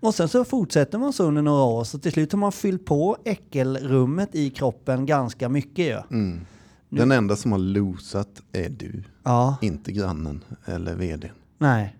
Och 0.00 0.14
sen 0.14 0.28
så 0.28 0.44
fortsätter 0.44 0.98
man 0.98 1.12
så 1.12 1.24
under 1.24 1.42
några 1.42 1.62
år 1.62 1.84
så 1.84 1.98
till 1.98 2.12
slut 2.12 2.32
har 2.32 2.38
man 2.38 2.52
fyllt 2.52 2.84
på 2.84 3.16
äckelrummet 3.24 4.34
i 4.34 4.50
kroppen 4.50 5.06
ganska 5.06 5.48
mycket 5.48 5.84
ju. 5.86 5.98
Mm. 6.10 6.40
Den 6.88 7.12
enda 7.12 7.36
som 7.36 7.52
har 7.52 7.58
losat 7.58 8.42
är 8.52 8.68
du. 8.68 9.02
Ja, 9.22 9.56
Inte 9.60 9.92
grannen 9.92 10.44
eller 10.64 10.94
vdn. 10.94 11.30
nej. 11.58 11.96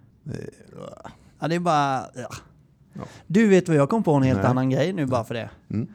Ja, 1.41 1.49
det 1.49 1.55
är 1.55 1.61
bara... 1.61 2.05
Ja. 2.15 2.29
Du 3.27 3.49
vet 3.49 3.69
vad 3.69 3.77
jag 3.77 3.89
kom 3.91 4.03
på 4.03 4.13
en 4.15 4.23
helt 4.23 4.39
Nej. 4.41 4.47
annan 4.51 4.71
grej 4.71 4.93
nu 4.93 5.07
bara 5.07 5.25
för 5.25 5.35
det. 5.35 5.51
Mm. 5.71 5.89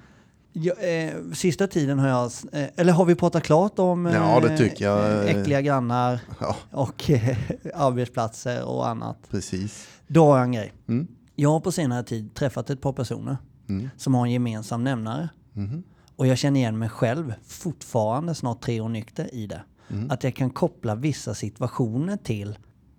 Jag, 0.53 1.05
eh, 1.07 1.13
sista 1.33 1.67
tiden 1.67 1.99
har 1.99 2.07
jag... 2.07 2.31
Eh, 2.51 2.67
eller 2.75 2.93
har 2.93 3.05
vi 3.05 3.15
pratat 3.15 3.43
klart 3.43 3.79
om 3.79 4.05
eh, 4.05 4.13
Ja, 4.13 4.39
det 4.39 4.57
tycker 4.57 4.85
jag. 4.85 5.29
eh, 5.29 5.35
äckliga 5.35 5.61
grannar 5.61 6.19
Ja, 6.39 6.55
och 6.71 7.09
eh, 7.09 7.37
arbetsplatser 7.73 8.63
och 8.65 8.87
annat? 8.87 9.17
precis. 9.29 9.87
Då 10.07 10.25
har 10.25 10.37
jag 10.37 10.43
en 10.45 10.51
grej. 10.51 10.73
Mm. 10.87 11.07
Jag 11.35 11.49
har 11.49 11.59
på 11.59 11.71
senare 11.71 12.03
tid 12.03 12.33
träffat 12.33 12.69
ett 12.69 12.81
par 12.81 12.93
personer 12.93 13.37
Mm. 13.69 13.89
som 13.97 14.15
har 14.15 14.25
en 14.25 14.31
gemensam 14.31 14.83
nämnare. 14.83 15.29
Mhm. 15.53 15.83
Och 16.15 16.27
jag 16.27 16.37
känner 16.37 16.59
igen 16.59 16.77
mig 16.79 16.89
själv, 16.89 17.33
fortfarande 17.47 18.35
snart 18.35 18.61
tre 18.61 18.81
år 18.81 18.89
nykter 18.89 19.35
i 19.35 19.47
det. 19.47 19.61
Mm. 19.89 20.11
Att 20.11 20.23
jag 20.23 20.35
kan 20.35 20.49
koppla 20.49 20.95
vissa 20.95 21.33
situationer 21.33 22.17
till 22.17 22.57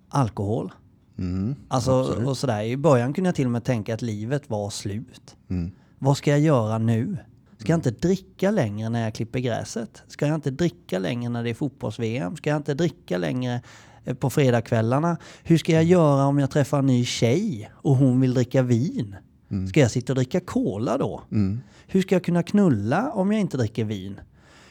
alkohol. 0.08 0.72
Mm. 1.18 1.54
Alltså, 1.68 2.00
Absolut. 2.00 2.28
och 2.28 2.36
sådär. 2.38 2.62
I 2.62 2.76
början 2.76 3.12
kunde 3.12 3.28
jag 3.28 3.34
till 3.34 3.44
och 3.44 3.50
med 3.50 3.64
tänka 3.64 3.94
att 3.94 4.02
livet 4.02 4.50
var 4.50 4.70
slut. 4.70 5.36
Mm. 5.50 5.72
Vad 5.98 6.16
ska 6.16 6.30
jag 6.30 6.40
göra 6.40 6.78
nu? 6.78 7.16
Ska 7.64 7.72
jag 7.72 7.78
inte 7.78 7.90
dricka 7.90 8.50
längre 8.50 8.88
när 8.88 9.02
jag 9.04 9.14
klipper 9.14 9.38
gräset? 9.38 10.02
Ska 10.06 10.26
jag 10.26 10.34
inte 10.34 10.50
dricka 10.50 10.98
längre 10.98 11.28
när 11.30 11.44
det 11.44 11.50
är 11.50 11.54
fotbolls-VM? 11.54 12.36
Ska 12.36 12.50
jag 12.50 12.56
inte 12.56 12.74
dricka 12.74 13.18
längre 13.18 13.60
eh, 14.04 14.14
på 14.14 14.30
fredagskvällarna? 14.30 15.16
Hur 15.42 15.58
ska 15.58 15.72
jag 15.72 15.84
göra 15.84 16.26
om 16.26 16.38
jag 16.38 16.50
träffar 16.50 16.78
en 16.78 16.86
ny 16.86 17.04
tjej 17.04 17.70
och 17.74 17.96
hon 17.96 18.20
vill 18.20 18.34
dricka 18.34 18.62
vin? 18.62 19.16
Ska 19.68 19.80
jag 19.80 19.90
sitta 19.90 20.12
och 20.12 20.16
dricka 20.16 20.40
cola 20.40 20.98
då? 20.98 21.22
Mm. 21.32 21.60
Hur 21.86 22.02
ska 22.02 22.14
jag 22.14 22.24
kunna 22.24 22.42
knulla 22.42 23.10
om 23.10 23.32
jag 23.32 23.40
inte 23.40 23.56
dricker 23.56 23.84
vin? 23.84 24.20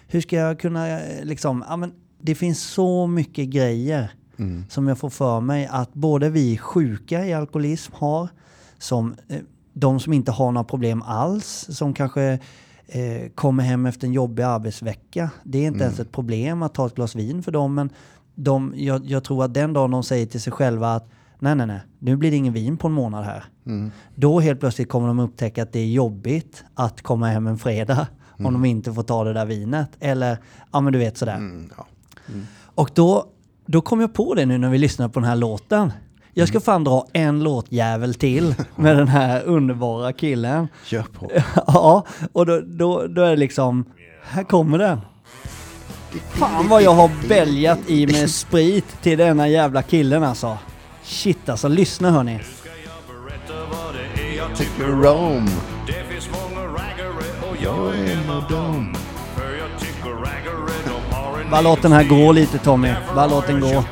Hur 0.08 0.22
ska 0.22 0.36
jag 0.36 0.60
kunna 0.60 1.00
eh, 1.02 1.26
liksom, 1.26 1.66
ja 1.70 1.76
men 1.78 1.94
det 2.22 2.36
finns 2.36 2.64
så 2.64 3.08
mycket 3.08 3.48
grejer 3.48 4.12
Mm. 4.38 4.66
som 4.70 4.88
jag 4.88 4.98
får 4.98 5.10
för 5.10 5.40
mig 5.42 5.68
att 5.72 5.94
både 5.94 6.30
vi 6.30 6.58
sjuka 6.58 7.26
i 7.26 7.34
alkoholism 7.34 7.94
har, 7.96 8.30
som 8.78 9.16
eh, 9.28 9.40
de 9.74 10.00
som 10.00 10.14
inte 10.14 10.32
har 10.32 10.52
några 10.52 10.64
problem 10.64 11.02
alls, 11.02 11.68
som 11.70 11.94
kanske 11.94 12.40
eh, 12.88 13.30
kommer 13.36 13.64
hem 13.64 13.86
efter 13.86 14.08
en 14.08 14.14
jobbig 14.14 14.44
arbetsvecka. 14.44 15.30
Det 15.44 15.58
är 15.58 15.68
inte 15.68 15.84
ens 15.84 16.00
ett 16.00 16.12
problem 16.12 16.64
att 16.64 16.74
ta 16.74 16.86
ett 16.86 16.96
glas 16.96 17.16
vin 17.16 17.44
för 17.44 17.52
dem, 17.52 17.76
men 17.76 17.90
de, 18.36 18.74
jag, 18.76 19.06
jag 19.06 19.24
tror 19.24 19.44
att 19.44 19.54
den 19.54 19.74
dagen 19.74 19.92
de 19.92 20.04
säger 20.04 20.26
till 20.26 20.42
sig 20.42 20.54
själva 20.54 20.96
att 20.96 21.10
nej, 21.40 21.56
nej, 21.56 21.68
nej, 21.68 21.82
nu 22.00 22.16
blir 22.16 22.32
det 22.32 22.38
ingen 22.38 22.54
vin 22.54 22.78
på 22.78 22.88
en 22.88 22.94
månad 22.94 23.26
här. 23.26 23.44
Mm. 23.66 23.92
Då 24.16 24.40
helt 24.40 24.60
plötsligt 24.60 24.90
kommer 24.90 25.08
de 25.08 25.20
upptäcka 25.20 25.64
att 25.64 25.74
det 25.74 25.80
är 25.80 25.88
jobbigt 25.88 26.64
att 26.74 27.02
komma 27.02 27.28
hem 27.28 27.48
en 27.48 27.58
fredag 27.58 28.08
om 28.32 28.54
de 28.54 28.66
inte 28.66 28.94
får 28.94 29.04
ta 29.04 29.24
det 29.24 29.34
där 29.34 29.46
vinet. 29.46 29.90
Eller, 30.00 30.38
ja 30.72 30.82
men 30.82 30.94
du 30.94 31.00
vet 31.00 31.18
sådär. 31.18 31.36
Mm. 31.36 31.70
Ja. 31.78 31.86
Och 32.76 32.92
då, 32.94 33.26
då 33.66 33.82
kom 33.82 34.02
jag 34.02 34.14
på 34.14 34.34
det 34.34 34.46
nu 34.46 34.58
när 34.58 34.70
vi 34.70 34.78
lyssnar 34.78 35.10
på 35.10 35.20
den 35.20 35.30
här 35.30 35.36
låten. 35.36 35.92
Jag 36.36 36.48
ska 36.48 36.60
fan 36.60 36.84
dra 36.84 37.08
en 37.14 37.44
låtjävel 37.44 38.14
till 38.14 38.56
med 38.76 38.98
den 38.98 39.08
här 39.08 39.44
underbara 39.44 40.14
killen. 40.14 40.68
Kör 40.86 41.04
på. 41.04 41.32
Ja, 41.68 42.06
och 42.34 42.46
då, 42.46 42.62
då, 42.66 43.08
då 43.08 43.22
är 43.22 43.30
det 43.30 43.36
liksom, 43.36 43.86
här 44.24 44.44
kommer 44.44 44.78
den. 44.78 45.02
Fan 46.30 46.68
vad 46.68 46.84
jag 46.84 46.94
har 46.94 47.28
bälgat 47.28 47.80
i 47.88 48.08
med 48.08 48.30
sprit 48.30 49.02
till 49.02 49.18
denna 49.18 49.48
jävla 49.48 49.82
killen 49.82 50.24
alltså. 50.24 50.58
Shit 51.04 51.50
alltså, 51.50 51.68
lyssna 51.68 52.12
hörni. 52.12 52.40
Jag 54.38 54.58
tycker 54.58 55.06
om. 55.08 55.50
Det 55.88 56.14
finns 56.14 56.30
många 56.32 56.66
raggare 56.66 57.50
och 57.50 57.58
Jag 57.64 57.96
är 57.96 58.18
en 58.18 58.30
av 58.30 58.52
dem. 58.52 58.96
För 59.36 59.56
jag 59.58 59.80
tycker 59.80 60.10
raggare 60.10 60.74
de 60.86 61.16
har 61.16 61.40
en 61.40 61.50
Bara 61.52 61.62
låt 61.62 61.82
den 61.82 61.92
här 61.92 62.04
gå 62.04 62.32
lite 62.32 62.58
Tommy. 62.58 62.94
Bara 63.16 63.28
låt 63.28 63.48
den 63.48 63.60
gå. 63.60 63.84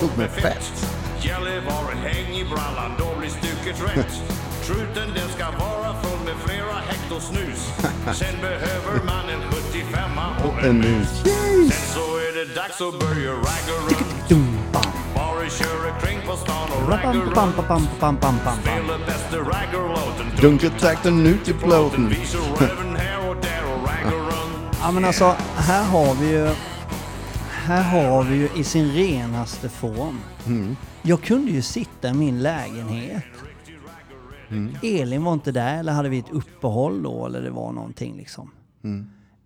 Fullt 0.00 0.16
med 0.16 0.30
fett. 0.30 0.72
Gällivare 1.20 1.94
häng 2.04 2.36
i 2.36 2.44
brallan, 2.44 2.90
då 2.98 3.18
blir 3.18 3.30
stycket 3.30 3.82
rätt. 3.82 4.22
Truten 4.66 5.08
den 5.14 5.28
ska 5.28 5.44
vara 5.44 6.02
full 6.02 6.20
med 6.24 6.34
flera 6.46 6.74
hekto 6.88 7.20
snus. 7.20 7.60
Sen 8.18 8.40
behöver 8.40 9.04
man 9.06 9.28
en 9.34 9.42
75 9.50 10.10
och 10.44 10.64
en 10.64 10.78
mus. 10.78 11.08
Sen 11.22 11.70
så 11.70 12.16
är 12.16 12.32
det 12.38 12.54
dags 12.54 12.80
att 12.80 13.00
börja 13.00 13.32
ragga 13.32 13.74
runt. 13.88 14.74
Bara 15.14 15.50
köra 15.50 16.00
kring 16.00 16.18
på 16.26 16.36
stan 16.36 16.68
och 16.76 16.88
ragga 16.88 17.12
runt. 17.12 17.32
Spela 18.62 18.98
bästa 19.06 19.36
raggarlåten. 19.36 20.26
Dunkertakten 20.40 21.26
ut 21.26 21.48
i 21.48 21.52
plåten. 21.52 22.08
Visar 22.08 22.38
röven 22.38 22.96
här 22.96 23.30
och 23.30 23.36
där 23.36 23.62
och 23.74 23.88
raggar 23.88 24.18
runt. 24.18 24.76
Ja 24.82 24.90
men 24.90 25.04
alltså, 25.04 25.36
här 25.56 25.84
har 25.84 26.14
vi 26.14 26.28
ju... 26.28 26.54
Här 27.68 27.82
har 27.82 28.24
vi 28.24 28.36
ju 28.36 28.48
i 28.60 28.64
sin 28.64 28.92
renaste 28.92 29.68
form. 29.68 30.20
Jag 31.02 31.22
kunde 31.22 31.50
ju 31.50 31.62
sitta 31.62 32.08
i 32.08 32.14
min 32.14 32.42
lägenhet. 32.42 33.24
Elin 34.82 35.24
var 35.24 35.32
inte 35.32 35.52
där, 35.52 35.78
eller 35.78 35.92
hade 35.92 36.08
vi 36.08 36.18
ett 36.18 36.30
uppehåll 36.32 37.02
då, 37.02 37.26
eller 37.26 37.42
det 37.42 37.50
var 37.50 37.72
någonting 37.72 38.16
liksom. 38.16 38.50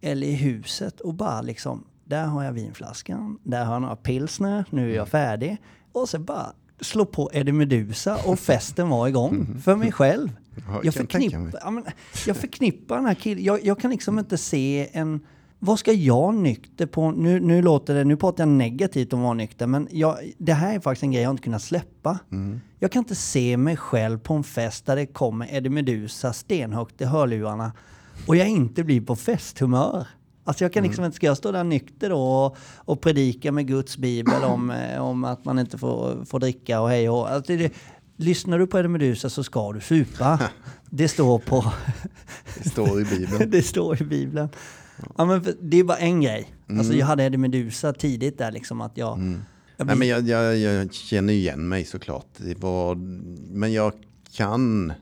Eller 0.01 0.27
i 0.27 0.33
huset 0.33 1.01
och 1.01 1.15
bara 1.15 1.43
liksom, 1.43 1.85
där 2.05 2.27
har 2.27 2.45
jag 2.45 2.53
vinflaskan, 2.53 3.39
där 3.43 3.65
har 3.65 3.73
jag 3.73 3.83
några 3.83 3.97
pilsner, 3.97 4.65
nu 4.71 4.91
är 4.93 4.97
jag 4.97 5.09
färdig. 5.09 5.57
Och 5.93 6.09
så 6.09 6.19
bara 6.19 6.53
slå 6.81 7.05
på 7.05 7.31
Eddie 7.33 7.53
Meduza 7.53 8.19
och 8.27 8.39
festen 8.39 8.89
var 8.89 9.09
igång 9.09 9.61
för 9.65 9.77
mig 9.77 9.93
själv. 9.93 10.29
Ja, 10.55 10.63
jag 10.75 10.85
Jag 10.85 10.95
förknippar, 10.95 11.71
men, 11.71 11.85
jag 12.27 12.37
förknippar 12.37 12.97
den 12.97 13.07
här 13.07 13.15
killen, 13.15 13.45
jag, 13.45 13.65
jag 13.65 13.81
kan 13.81 13.91
liksom 13.91 14.19
inte 14.19 14.39
se 14.39 14.89
en... 14.93 15.21
Vad 15.65 15.79
ska 15.79 15.93
jag 15.93 16.35
nykter 16.35 16.87
på? 16.87 17.11
Nu, 17.11 17.41
nu 17.41 17.63
låter 17.63 17.95
det, 17.95 18.05
nu 18.05 18.17
pratar 18.17 18.43
jag 18.43 18.49
negativt 18.49 19.13
om 19.13 19.19
att 19.19 19.25
vara 19.25 19.35
nykter, 19.35 19.67
men 19.67 19.89
jag, 19.91 20.19
det 20.39 20.53
här 20.53 20.75
är 20.75 20.81
faktiskt 20.81 21.03
en 21.03 21.13
grej 21.13 21.23
jag 21.23 21.31
inte 21.31 21.43
kunnat 21.43 21.63
släppa. 21.63 22.19
Jag 22.79 22.93
kan 22.93 23.01
inte 23.01 23.15
se 23.15 23.57
mig 23.57 23.77
själv 23.77 24.19
på 24.19 24.35
en 24.35 24.45
fest 24.45 24.87
där 24.87 24.97
det 24.97 25.07
kommer 25.07 25.55
Eddie 25.55 25.69
Meduza 25.69 26.33
stenhögt 26.33 27.01
i 27.01 27.05
hörlurarna 27.05 27.73
och 28.27 28.37
jag 28.37 28.49
inte 28.49 28.85
blir 28.85 29.01
på 29.01 29.17
festhumör. 29.17 30.07
Alltså 30.45 30.65
jag 30.65 30.73
kan 30.73 30.83
liksom 30.83 31.05
inte, 31.05 31.17
ska 31.17 31.27
jag 31.27 31.37
stå 31.37 31.53
där 31.53 31.65
nykter 31.65 32.11
då 32.11 32.23
och, 32.23 32.57
och 32.77 33.01
predika 33.01 33.53
med 33.53 33.67
Guds 33.67 33.97
bibel 33.97 34.45
om, 34.45 34.71
eh, 34.71 35.03
om 35.03 35.25
att 35.25 35.45
man 35.45 35.59
inte 35.59 35.79
får, 35.79 36.25
får 36.25 36.41
dricka 36.41 36.81
och 36.81 36.89
hej 36.89 37.09
och 37.09 37.31
alltså 37.31 37.57
det, 37.57 37.73
Lyssnar 38.17 38.59
du 38.59 38.67
på 38.67 38.79
Eddie 38.79 38.89
Meduza 38.89 39.31
så 39.31 39.45
ska 39.45 39.73
du 39.73 39.81
supa. 39.81 40.41
Det 40.91 41.09
står 41.09 41.39
på... 41.39 41.73
Det 42.63 42.69
står 42.69 43.01
i 43.01 43.05
Bibeln. 43.05 43.51
det 43.51 43.63
står 43.63 44.03
i 44.03 44.05
Bibeln. 44.05 44.49
Ja, 45.17 45.25
men 45.25 45.45
det 45.61 45.81
är 45.81 45.85
bara 45.85 45.99
en 45.99 46.21
grej. 46.21 46.53
Mm. 46.69 46.79
Alltså 46.79 46.95
jag 46.95 47.07
hade 47.07 47.25
Eddie 47.25 47.39
Meduza 47.39 47.93
tidigt 47.93 48.39
där 48.39 48.53
liksom 48.53 48.81
att 48.81 48.97
jag... 48.97 49.19
jag 49.19 49.87
Nej, 49.87 49.87
blir- 49.87 49.95
men 49.97 50.09
jag, 50.09 50.23
jag, 50.29 50.57
jag 50.59 50.93
känner 50.95 51.33
igen 51.33 51.69
mig 51.69 51.85
såklart. 51.85 52.27
Det 52.37 52.59
var, 52.59 52.95
men 53.55 53.73
jag 53.73 53.93
kan, 54.33 54.93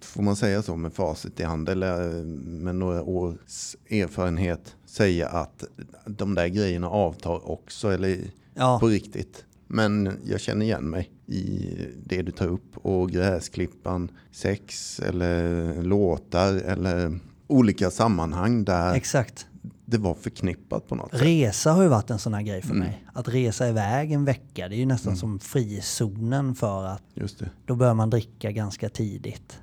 får 0.00 0.22
man 0.22 0.36
säga 0.36 0.62
så 0.62 0.76
med 0.76 0.92
facit 0.92 1.40
i 1.40 1.42
hand 1.42 1.68
eller 1.68 2.24
med 2.44 2.74
några 2.76 3.02
års 3.02 3.76
erfarenhet, 3.90 4.76
säga 4.86 5.28
att 5.28 5.64
de 6.06 6.34
där 6.34 6.48
grejerna 6.48 6.88
avtar 6.88 7.50
också, 7.50 7.88
eller 7.90 8.18
Ja. 8.54 8.78
på 8.80 8.86
riktigt. 8.86 9.44
Men 9.66 10.10
jag 10.24 10.40
känner 10.40 10.66
igen 10.66 10.84
mig 10.90 11.10
i 11.26 11.68
det 12.04 12.22
du 12.22 12.32
tar 12.32 12.46
upp 12.46 12.76
och 12.76 13.10
gräsklippan, 13.10 14.10
sex 14.32 15.00
eller 15.00 15.82
låtar 15.82 16.54
eller 16.54 17.18
olika 17.48 17.90
sammanhang 17.90 18.64
där 18.64 18.94
Exakt. 18.94 19.46
det 19.84 19.98
var 19.98 20.14
förknippat 20.14 20.88
på 20.88 20.94
något 20.94 21.10
sätt. 21.10 21.22
Resa 21.22 21.72
har 21.72 21.82
ju 21.82 21.88
varit 21.88 22.10
en 22.10 22.18
sån 22.18 22.34
här 22.34 22.42
grej 22.42 22.62
för 22.62 22.70
Mm. 22.74 22.78
mig. 22.86 23.04
Att 23.14 23.28
resa 23.28 23.68
iväg 23.68 24.12
en 24.12 24.24
vecka, 24.24 24.68
det 24.68 24.74
är 24.76 24.78
ju 24.78 24.86
nästan 24.86 25.16
som 25.16 25.38
frizonen 25.40 26.54
för 26.54 26.84
att 26.84 27.02
Just 27.14 27.38
det. 27.38 27.50
då 27.66 27.74
börjar 27.74 27.94
man 27.94 28.10
dricka 28.10 28.50
ganska 28.52 28.88
tidigt. 28.88 29.60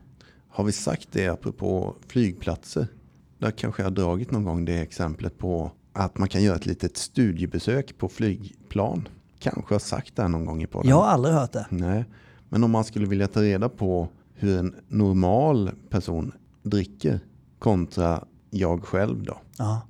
Har 0.50 0.64
vi 0.64 0.72
sagt 0.72 1.08
det 1.12 1.28
apropå 1.28 1.96
flygplatser? 2.08 2.88
Där 3.38 3.52
kanske 3.52 3.82
jag 3.82 3.86
har 3.90 3.96
dragit 3.96 4.32
någon 4.32 4.44
gång 4.44 4.66
det 4.66 4.78
exemplet 4.80 5.38
på 5.38 5.72
att 5.94 6.18
man 6.18 6.28
kan 6.30 6.44
göra 6.44 6.56
ett 6.56 6.66
litet 6.66 6.98
studiebesök 6.98 7.98
på 7.98 8.10
flygplan. 8.10 9.08
Kanske 9.40 9.74
har 9.74 9.80
sagt 9.80 10.16
det 10.16 10.22
här 10.22 10.30
någon 10.30 10.46
gång 10.46 10.64
i 10.64 10.68
podden. 10.68 10.90
Jag 10.90 10.96
har 10.96 11.06
aldrig 11.08 11.36
hört 11.36 11.52
det. 11.52 11.66
Nej, 11.70 12.06
men 12.50 12.64
om 12.64 12.72
man 12.72 12.84
skulle 12.84 13.06
vilja 13.08 13.28
ta 13.28 13.42
reda 13.42 13.70
på 13.70 14.08
hur 14.34 14.58
en 14.60 14.76
normal 14.88 15.72
person 15.90 16.32
dricker 16.64 17.20
kontra 17.60 18.24
jag 18.50 18.84
själv 18.84 19.24
då. 19.24 19.38
Ja. 19.58 19.82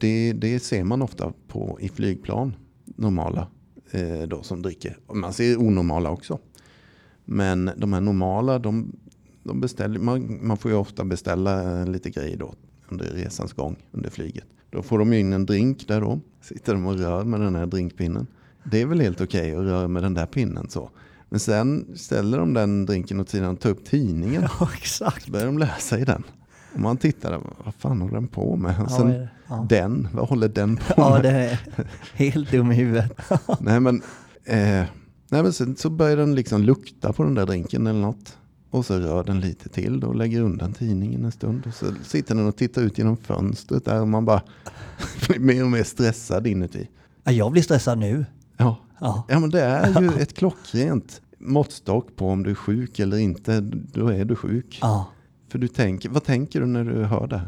Det, 0.00 0.32
det 0.32 0.60
ser 0.60 0.84
man 0.84 1.02
ofta 1.02 1.32
på 1.48 1.78
i 1.80 1.88
flygplan, 1.88 2.54
normala 2.84 3.48
eh, 3.90 4.22
då 4.28 4.42
som 4.42 4.62
dricker. 4.62 4.98
Man 5.12 5.32
ser 5.32 5.56
onormala 5.56 6.10
också. 6.10 6.38
Men 7.24 7.70
de 7.76 7.92
här 7.92 8.00
normala, 8.00 8.58
de, 8.58 8.92
de 9.42 9.60
beställer, 9.60 10.00
man, 10.00 10.46
man 10.46 10.56
får 10.56 10.70
ju 10.70 10.76
ofta 10.76 11.04
beställa 11.04 11.80
eh, 11.80 11.86
lite 11.86 12.10
grejer 12.10 12.36
då 12.36 12.54
under 12.88 13.04
resans 13.04 13.52
gång, 13.52 13.76
under 13.92 14.10
flyget. 14.10 14.44
Då 14.70 14.82
får 14.82 14.98
de 14.98 15.12
ju 15.12 15.18
in 15.18 15.32
en 15.32 15.46
drink 15.46 15.88
där 15.88 16.00
då. 16.00 16.20
Sitter 16.40 16.72
de 16.72 16.86
och 16.86 16.98
rör 16.98 17.24
med 17.24 17.40
den 17.40 17.54
här 17.54 17.66
drinkpinnen. 17.66 18.26
Det 18.64 18.82
är 18.82 18.86
väl 18.86 19.00
helt 19.00 19.20
okej 19.20 19.54
att 19.54 19.62
röra 19.62 19.88
med 19.88 20.02
den 20.02 20.14
där 20.14 20.26
pinnen 20.26 20.68
så. 20.68 20.90
Men 21.28 21.40
sen 21.40 21.86
ställer 21.96 22.38
de 22.38 22.54
den 22.54 22.86
drinken 22.86 23.20
åt 23.20 23.28
sidan 23.28 23.54
och 23.54 23.60
tar 23.60 23.70
upp 23.70 23.84
tidningen. 23.84 24.42
ja, 24.60 24.68
exakt. 24.74 25.24
Så 25.24 25.30
börjar 25.30 25.46
de 25.46 25.58
läsa 25.58 25.98
i 25.98 26.04
den. 26.04 26.24
Och 26.74 26.80
man 26.80 26.96
tittar 26.96 27.40
vad 27.64 27.74
fan 27.74 28.00
håller 28.00 28.14
den 28.14 28.28
på 28.28 28.56
med? 28.56 28.74
Och 28.80 28.86
Ja, 28.90 28.96
sen 28.96 29.08
det? 29.08 29.28
Ja. 29.48 29.66
den, 29.68 30.08
vad 30.12 30.28
håller 30.28 30.48
den 30.48 30.76
på 30.76 30.94
Ja, 30.96 31.10
med? 31.10 31.22
det 31.22 31.30
är 31.30 31.60
helt 32.14 32.50
dum 32.50 32.72
i 32.72 32.74
huvudet. 32.74 33.12
Nej 33.60 33.80
men, 33.80 34.02
eh, 34.44 34.84
nej, 35.30 35.42
men 35.42 35.52
sen 35.52 35.76
så 35.76 35.90
börjar 35.90 36.16
den 36.16 36.34
liksom 36.34 36.62
lukta 36.62 37.12
på 37.12 37.24
den 37.24 37.34
där 37.34 37.46
drinken 37.46 37.86
eller 37.86 38.00
något. 38.00 38.36
Och 38.70 38.86
så 38.86 38.98
rör 38.98 39.24
den 39.24 39.40
lite 39.40 39.68
till 39.68 40.00
då 40.00 40.06
och 40.06 40.14
lägger 40.16 40.40
undan 40.40 40.72
tidningen 40.72 41.24
en 41.24 41.32
stund. 41.32 41.66
Och 41.66 41.74
så 41.74 41.86
sitter 42.04 42.34
den 42.34 42.46
och 42.46 42.56
tittar 42.56 42.82
ut 42.82 42.98
genom 42.98 43.16
fönstret 43.16 43.84
där 43.84 44.00
och 44.00 44.08
man 44.08 44.24
bara 44.24 44.42
blir 45.28 45.38
mer 45.38 45.64
och 45.64 45.70
mer 45.70 45.82
stressad 45.84 46.46
inuti. 46.46 46.88
Ja, 47.24 47.32
jag 47.32 47.52
blir 47.52 47.62
stressad 47.62 47.98
nu. 47.98 48.26
Ja, 48.56 48.76
Ja. 49.00 49.24
ja 49.28 49.38
men 49.38 49.50
det 49.50 49.60
är 49.62 50.00
ju 50.02 50.10
ett 50.20 50.34
klockrent 50.36 51.20
måttstock 51.38 52.16
på 52.16 52.28
om 52.30 52.42
du 52.42 52.50
är 52.50 52.54
sjuk 52.54 52.98
eller 52.98 53.16
inte. 53.16 53.60
Då 53.92 54.08
är 54.08 54.24
du 54.24 54.36
sjuk. 54.36 54.78
Ja. 54.82 55.06
För 55.48 55.58
du 55.58 55.68
tänker, 55.68 56.08
vad 56.08 56.24
tänker 56.24 56.60
du 56.60 56.66
när 56.66 56.84
du 56.84 57.04
hör 57.04 57.26
det? 57.26 57.40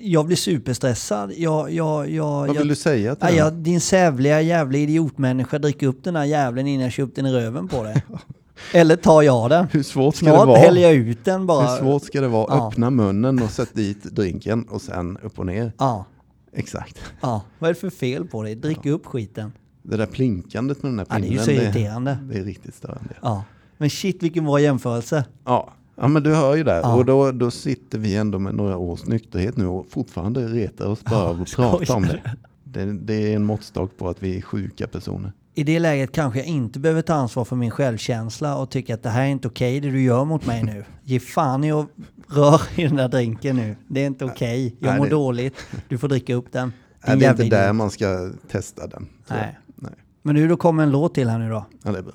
Jag 0.00 0.26
blir 0.26 0.36
superstressad. 0.36 1.32
Jag, 1.36 1.70
jag, 1.72 2.10
jag, 2.10 2.24
Vad 2.30 2.48
jag, 2.48 2.54
vill 2.54 2.68
du 2.68 2.74
säga 2.76 3.14
till 3.14 3.28
Ja, 3.30 3.34
jag, 3.36 3.52
din 3.52 3.80
sävliga 3.80 4.40
jävla 4.40 4.78
idiotmänniska, 4.78 5.58
drick 5.58 5.82
upp 5.82 6.04
den 6.04 6.16
här 6.16 6.24
jävlen 6.24 6.66
innan 6.66 6.82
jag 6.82 6.92
köpt 6.92 7.16
den 7.16 7.26
i 7.26 7.32
röven 7.32 7.68
på 7.68 7.82
dig. 7.82 8.04
Eller 8.74 8.96
tar 8.96 9.22
jag 9.22 9.50
den? 9.50 9.66
Hur 9.72 9.82
svårt 9.82 10.14
ska 10.16 10.26
det 10.26 10.32
Snart 10.32 10.46
vara? 10.48 10.58
häller 10.58 10.80
jag 10.82 10.94
ut 10.94 11.24
den 11.24 11.46
bara. 11.46 11.70
Hur 11.70 11.78
svårt 11.78 12.02
ska 12.04 12.20
det 12.20 12.28
vara? 12.28 12.46
Ja. 12.56 12.68
Öppna 12.68 12.90
munnen 12.90 13.42
och 13.42 13.50
sätt 13.50 13.70
dit 13.74 14.02
drinken 14.04 14.62
och 14.62 14.82
sen 14.82 15.18
upp 15.22 15.38
och 15.38 15.46
ner. 15.46 15.72
Ja, 15.78 16.04
Exakt. 16.52 16.98
ja. 17.20 17.42
Vad 17.58 17.70
är 17.70 17.74
det 17.74 17.80
för 17.80 17.90
fel 17.90 18.26
på 18.26 18.42
dig? 18.42 18.54
Drick 18.54 18.86
upp 18.86 19.06
skiten. 19.06 19.52
Det 19.82 19.96
där 19.96 20.06
plinkandet 20.06 20.82
med 20.82 20.90
den 20.92 20.96
där 20.96 21.06
Ja, 21.08 21.14
det 21.14 21.18
är 21.18 21.20
pinnen. 21.28 21.38
ju 21.38 21.44
så 21.44 21.50
irriterande. 21.50 22.18
Det, 22.22 22.38
är 22.38 22.44
riktigt 22.44 22.74
störande. 22.74 23.14
Ja. 23.22 23.44
Men 23.78 23.90
shit 23.90 24.22
vilken 24.22 24.44
bra 24.44 24.60
jämförelse. 24.60 25.24
Ja. 25.44 25.72
Ja, 25.96 26.08
men 26.08 26.22
du 26.22 26.34
hör 26.34 26.54
ju 26.56 26.64
där. 26.64 26.80
Ja. 26.80 26.94
Och 26.94 27.04
då, 27.04 27.32
då 27.32 27.50
sitter 27.50 27.98
vi 27.98 28.16
ändå 28.16 28.38
med 28.38 28.54
några 28.54 28.76
års 28.76 29.06
nykterhet 29.06 29.56
nu 29.56 29.66
och 29.66 29.86
fortfarande 29.90 30.48
retar 30.48 30.86
oss 30.86 31.04
bara 31.04 31.22
av 31.24 31.42
att 31.42 31.56
prata 31.56 31.94
om 31.94 32.02
det. 32.02 32.20
det. 32.64 32.92
Det 32.92 33.14
är 33.32 33.36
en 33.36 33.44
måttstock 33.44 33.98
på 33.98 34.08
att 34.08 34.22
vi 34.22 34.36
är 34.38 34.42
sjuka 34.42 34.86
personer. 34.86 35.32
I 35.54 35.64
det 35.64 35.78
läget 35.78 36.12
kanske 36.12 36.38
jag 36.38 36.48
inte 36.48 36.78
behöver 36.78 37.02
ta 37.02 37.14
ansvar 37.14 37.44
för 37.44 37.56
min 37.56 37.70
självkänsla 37.70 38.56
och 38.56 38.70
tycka 38.70 38.94
att 38.94 39.02
det 39.02 39.08
här 39.08 39.22
är 39.22 39.26
inte 39.26 39.48
okej 39.48 39.80
det 39.80 39.90
du 39.90 40.02
gör 40.02 40.24
mot 40.24 40.46
mig 40.46 40.62
nu. 40.62 40.84
Ge 41.02 41.20
fan 41.20 41.64
i 41.64 41.72
att 41.72 41.86
rör 42.28 42.60
i 42.80 42.84
den 42.84 42.96
där 42.96 43.08
drinken 43.08 43.56
nu. 43.56 43.76
Det 43.88 44.00
är 44.02 44.06
inte 44.06 44.24
okej. 44.24 44.76
Jag 44.78 44.88
Nej, 44.88 44.98
mår 44.98 45.04
det- 45.04 45.10
dåligt. 45.10 45.54
Du 45.88 45.98
får 45.98 46.08
dricka 46.08 46.34
upp 46.34 46.52
den. 46.52 46.72
Din 47.06 47.18
det 47.18 47.26
är 47.26 47.30
inte 47.30 47.44
där 47.44 47.72
man 47.72 47.90
ska 47.90 48.30
testa 48.50 48.86
den. 48.86 49.08
jag. 49.28 49.36
Nej. 49.36 49.58
Nej. 49.76 49.92
Men 50.22 50.34
nu 50.34 50.48
då 50.48 50.56
kommer 50.56 50.82
en 50.82 50.90
låt 50.90 51.14
till 51.14 51.28
här 51.28 51.38
nu 51.38 51.50
då. 51.50 51.66
Ja, 51.82 51.92
det 51.92 51.98
är 51.98 52.02
bra. 52.02 52.14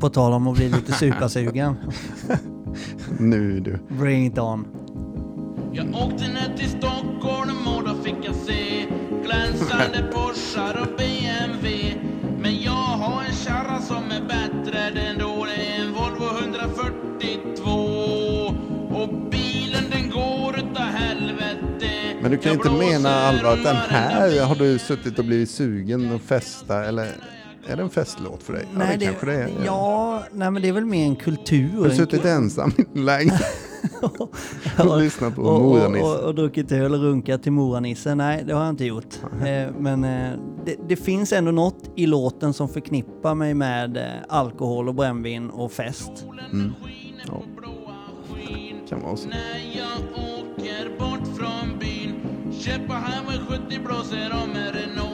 På 0.00 0.08
tal 0.08 0.32
om 0.32 0.46
att 0.48 0.56
bli 0.56 0.68
lite 0.68 0.92
supersugen. 0.92 1.76
Nu 3.18 3.60
du. 3.60 3.78
Bring 3.88 4.26
it 4.26 4.38
on. 4.38 4.66
Jag 5.72 5.94
åkte 5.94 6.28
ner 6.28 6.56
till 6.56 6.68
Stockholm 6.68 7.66
och 7.66 7.88
då 7.88 8.02
fick 8.02 8.14
jag 8.22 8.34
se 8.34 8.86
glänsande 9.24 10.02
Porschar 10.12 10.80
och 10.82 10.96
BMW. 10.96 11.94
Men 12.40 12.62
jag 12.62 12.72
har 12.72 13.22
en 13.24 13.34
kärra 13.34 13.80
som 13.80 14.04
är 14.04 14.20
bättre, 14.20 14.90
den 14.94 15.18
då 15.18 15.44
det 15.44 15.76
är 15.76 15.84
en 15.84 15.92
Volvo 15.92 16.38
142. 16.40 17.70
Och 18.90 19.30
bilen 19.30 19.84
den 19.90 20.10
går 20.10 20.58
utav 20.58 20.82
helvete 20.82 21.90
Men 22.22 22.30
du 22.30 22.38
kan 22.38 22.52
ju 22.52 22.58
inte 22.58 22.70
mena 22.70 23.10
allvar 23.10 23.52
att 23.52 23.64
den 23.64 23.76
här 23.76 24.44
har 24.44 24.54
du 24.54 24.78
suttit 24.78 25.18
och 25.18 25.24
blivit 25.24 25.50
sugen 25.50 26.14
att 26.14 26.22
festa 26.22 26.84
eller 26.84 27.08
är 27.68 27.76
det 27.76 27.82
en 27.82 27.90
festlåt 27.90 28.42
för 28.42 28.52
dig? 28.52 28.66
ja, 28.78 28.96
det, 28.98 29.04
kanske 29.06 29.26
det 29.26 29.32
är. 29.34 29.50
Ja, 29.64 30.22
nej 30.32 30.50
men 30.50 30.62
det 30.62 30.68
är 30.68 30.72
väl 30.72 30.84
mer 30.84 31.04
en 31.04 31.16
kultur. 31.16 31.70
Har 31.76 31.84
du 31.84 31.90
en 31.90 31.96
suttit 31.96 32.22
kul- 32.22 32.30
ensam 32.30 32.72
i 32.94 32.98
lägenhet 32.98 33.42
och 34.78 34.98
lyssnat 35.00 35.34
på 35.34 35.42
och, 35.42 35.54
och, 35.54 35.62
Moranis? 35.62 36.02
och, 36.02 36.20
och 36.20 36.34
druckit 36.34 36.72
öl 36.72 36.94
och 36.94 37.00
runkat 37.00 37.42
till 37.42 37.52
Moranisse? 37.52 38.14
Nej, 38.14 38.44
det 38.46 38.52
har 38.52 38.60
jag 38.60 38.70
inte 38.70 38.84
gjort. 38.84 39.14
Eh, 39.22 39.74
men 39.78 40.04
eh, 40.04 40.32
det, 40.64 40.76
det 40.88 40.96
finns 40.96 41.32
ändå 41.32 41.50
något 41.50 41.90
i 41.96 42.06
låten 42.06 42.52
som 42.52 42.68
förknippar 42.68 43.34
mig 43.34 43.54
med 43.54 43.96
eh, 43.96 44.02
alkohol 44.28 44.88
och 44.88 44.94
brännvin 44.94 45.50
och 45.50 45.72
fest. 45.72 46.26
Ja. 47.26 47.42
Kan 48.88 49.02
vara 49.02 49.16
så. 49.16 49.28
När 49.28 49.76
jag 49.76 50.12
åker 50.12 50.98
bort 50.98 51.36
från 51.36 51.78
byn 51.78 51.98
en 53.38 53.46
70 53.46 53.80
blåser 53.84 54.32
om 54.32 54.50
en 54.50 54.72
Renault 54.72 55.07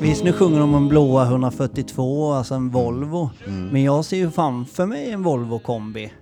Visst, 0.00 0.24
nu 0.24 0.32
sjunger 0.32 0.60
de 0.60 0.74
om 0.74 0.88
blåa 0.88 1.24
142, 1.24 2.32
alltså 2.32 2.54
en 2.54 2.70
Volvo. 2.70 3.30
Men 3.72 3.82
jag 3.82 4.04
ser 4.04 4.16
ju 4.16 4.30
framför 4.30 4.86
mig 4.86 5.10
en 5.10 5.22
Volvo 5.22 5.58
kombi. 5.58 6.12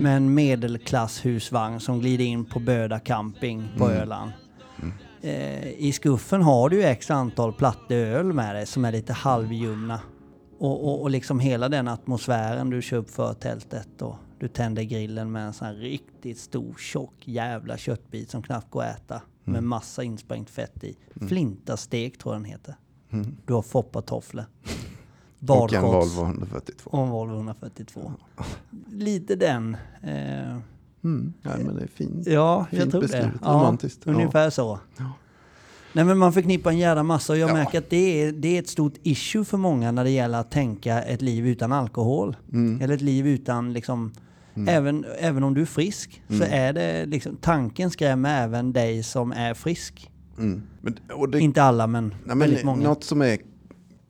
Med 0.00 0.16
en 0.16 0.34
medelklasshusvagn 0.34 1.80
som 1.80 2.00
glider 2.00 2.24
in 2.24 2.44
på 2.44 2.58
Böda 2.60 2.98
camping 2.98 3.68
på 3.78 3.90
Öland. 3.90 4.30
Eh, 5.22 5.68
I 5.68 5.92
skuffen 5.92 6.42
har 6.42 6.68
du 6.68 6.76
ju 6.76 6.82
x 6.82 7.10
antal 7.10 7.52
plattor 7.52 7.96
öl 7.96 8.32
med 8.32 8.54
dig 8.54 8.66
som 8.66 8.84
är 8.84 8.92
lite 8.92 9.12
halvljumna. 9.12 10.00
Och, 10.58 10.88
och, 10.88 11.02
och 11.02 11.10
liksom 11.10 11.40
hela 11.40 11.68
den 11.68 11.88
atmosfären 11.88 12.70
du 12.70 12.82
kör 12.82 12.96
upp 12.96 13.10
för 13.10 13.34
tältet 13.34 14.02
och 14.02 14.16
du 14.40 14.48
tänder 14.48 14.82
grillen 14.82 15.32
med 15.32 15.46
en 15.46 15.52
sån 15.52 15.66
här 15.66 15.74
riktigt 15.74 16.38
stor 16.38 16.74
tjock 16.78 17.14
jävla 17.24 17.76
köttbit 17.76 18.30
som 18.30 18.42
knappt 18.42 18.70
går 18.70 18.82
att 18.82 18.96
äta. 18.96 19.20
Med 19.44 19.62
massa 19.62 20.02
insprängt 20.02 20.50
fett 20.50 20.84
i. 20.84 20.96
Flintastek 21.28 22.18
tror 22.18 22.34
jag 22.34 22.42
den 22.42 22.50
heter. 22.50 22.74
Du 23.46 23.54
har 23.54 23.62
foppatofflor. 23.62 24.44
Och 25.48 25.72
en. 25.72 25.82
Volvo 25.82 26.22
142. 26.24 26.90
Och 26.90 27.02
en 27.04 27.10
Volvo 27.10 27.34
142. 27.34 28.12
Lite 28.90 29.36
den. 29.36 29.76
Eh, 30.02 30.58
Mm. 31.04 31.32
Ja, 31.42 31.50
men 31.64 31.76
det 31.76 31.82
är 31.82 31.86
fint. 31.86 32.26
ja, 32.26 32.66
jag 32.70 32.78
Fint 32.80 32.90
tror 32.90 33.00
det. 33.00 33.06
beskrivet. 33.06 33.32
Ja, 33.42 33.48
Romantiskt. 33.52 34.02
Ja. 34.04 34.12
ungefär 34.12 34.50
så. 34.50 34.78
Nej 35.92 36.04
men 36.04 36.18
man 36.18 36.32
förknippar 36.32 36.70
en 36.70 36.78
jävla 36.78 37.02
massa 37.02 37.32
och 37.32 37.38
jag 37.38 37.50
Ja. 37.50 37.54
märker 37.54 37.78
att 37.78 37.90
det 37.90 38.22
är, 38.22 38.32
det 38.32 38.48
är 38.56 38.58
ett 38.58 38.68
stort 38.68 38.94
issue 39.02 39.44
för 39.44 39.56
många 39.58 39.92
när 39.92 40.04
det 40.04 40.10
gäller 40.10 40.38
att 40.40 40.50
tänka 40.50 41.02
ett 41.02 41.22
liv 41.22 41.46
utan 41.46 41.72
alkohol. 41.72 42.36
Mm. 42.52 42.80
Eller 42.80 42.94
ett 42.94 43.00
liv 43.00 43.26
utan 43.26 43.72
liksom, 43.72 44.12
även, 44.68 45.04
även 45.18 45.42
om 45.44 45.54
du 45.54 45.60
är 45.60 45.66
frisk 45.66 46.22
Mm. 46.28 46.40
så 46.40 46.46
är 46.54 46.72
det 46.72 47.06
liksom, 47.06 47.36
tanken 47.36 47.90
skrämmer 47.90 48.42
även 48.44 48.72
dig 48.72 49.02
som 49.02 49.32
är 49.32 49.54
frisk. 49.54 50.10
Mm. 50.38 50.62
Men, 50.80 50.96
det, 51.30 51.40
Inte 51.40 51.62
alla 51.62 51.86
men, 51.86 52.08
Nej, 52.08 52.18
men 52.24 52.38
väldigt 52.38 52.64
många. 52.64 52.88
Något 52.88 53.04
som 53.04 53.22
är 53.22 53.38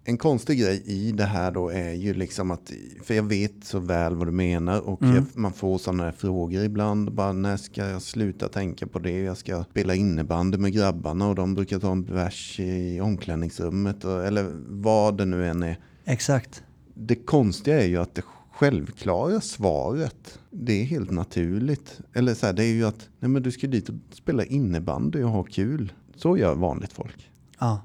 en 0.06 0.18
konstig 0.18 0.58
grej 0.60 0.82
i 0.86 1.12
det 1.12 1.24
här 1.24 1.50
då 1.50 1.68
är 1.68 1.92
ju 1.92 2.14
liksom 2.14 2.50
att, 2.50 2.72
för 3.02 3.14
jag 3.14 3.22
vet 3.22 3.52
så 3.64 3.78
väl 3.78 4.14
vad 4.16 4.26
du 4.28 4.32
menar 4.32 4.80
och 4.80 5.02
Mm. 5.02 5.14
jag, 5.14 5.24
man 5.34 5.52
får 5.52 5.78
sådana 5.78 6.04
här 6.04 6.12
frågor 6.12 6.64
ibland, 6.64 7.12
bara 7.14 7.32
när 7.32 7.56
ska 7.56 7.86
jag 7.86 8.02
sluta 8.02 8.48
tänka 8.48 8.86
på 8.86 8.98
det? 8.98 9.20
Jag 9.20 9.36
ska 9.36 9.64
spela 9.70 9.94
innebandy 9.94 10.58
med 10.58 10.72
grabbarna 10.72 11.28
och 11.28 11.34
de 11.34 11.54
brukar 11.54 11.78
ta 11.78 11.92
en 11.92 12.04
bärs 12.04 12.60
i 12.60 13.00
omklädningsrummet 13.00 14.04
och, 14.04 14.24
eller 14.24 14.46
vad 14.68 15.18
det 15.18 15.24
nu 15.24 15.48
än 15.48 15.62
är. 15.62 15.78
Exakt. 16.04 16.62
Det 16.94 17.14
konstiga 17.14 17.82
är 17.82 17.86
ju 17.86 17.96
att 17.96 18.14
det 18.14 18.22
självklara 18.54 19.40
svaret, 19.40 20.38
det 20.50 20.72
är 20.80 20.84
helt 20.84 21.10
naturligt. 21.10 22.00
Eller 22.12 22.34
så 22.34 22.46
här, 22.46 22.52
det 22.52 22.64
är 22.64 22.72
ju 22.74 22.84
att 22.84 23.08
nej 23.20 23.28
men 23.30 23.42
du 23.42 23.50
ska 23.52 23.66
dit 23.66 23.88
och 23.88 23.94
spela 24.12 24.44
innebandy 24.44 25.22
och 25.22 25.30
ha 25.30 25.42
kul. 25.42 25.92
Så 26.16 26.36
gör 26.36 26.54
vanligt 26.54 26.92
folk 26.92 27.30
Ja. 27.58 27.80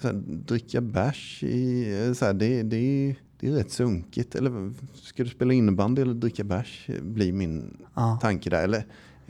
så 0.00 0.06
här, 0.06 0.14
dricka 0.26 0.80
bärs 0.80 1.42
i, 1.42 2.12
så 2.16 2.24
här, 2.24 2.34
det, 2.34 2.62
det, 2.62 2.76
är- 2.76 3.16
det 3.40 3.48
är 3.48 3.52
rätt 3.52 3.70
sunkigt. 3.70 4.34
Eller 4.34 4.72
ska 4.94 5.24
du 5.24 5.30
spela 5.30 5.52
innebandy 5.52 6.02
eller 6.02 6.14
dricka 6.14 6.44
bärs? 6.44 6.86
Blir 7.02 7.32
min 7.32 7.76
Ja. 7.94 8.18
tanke 8.22 8.50
där. 8.50 8.64
Eller 8.64 8.86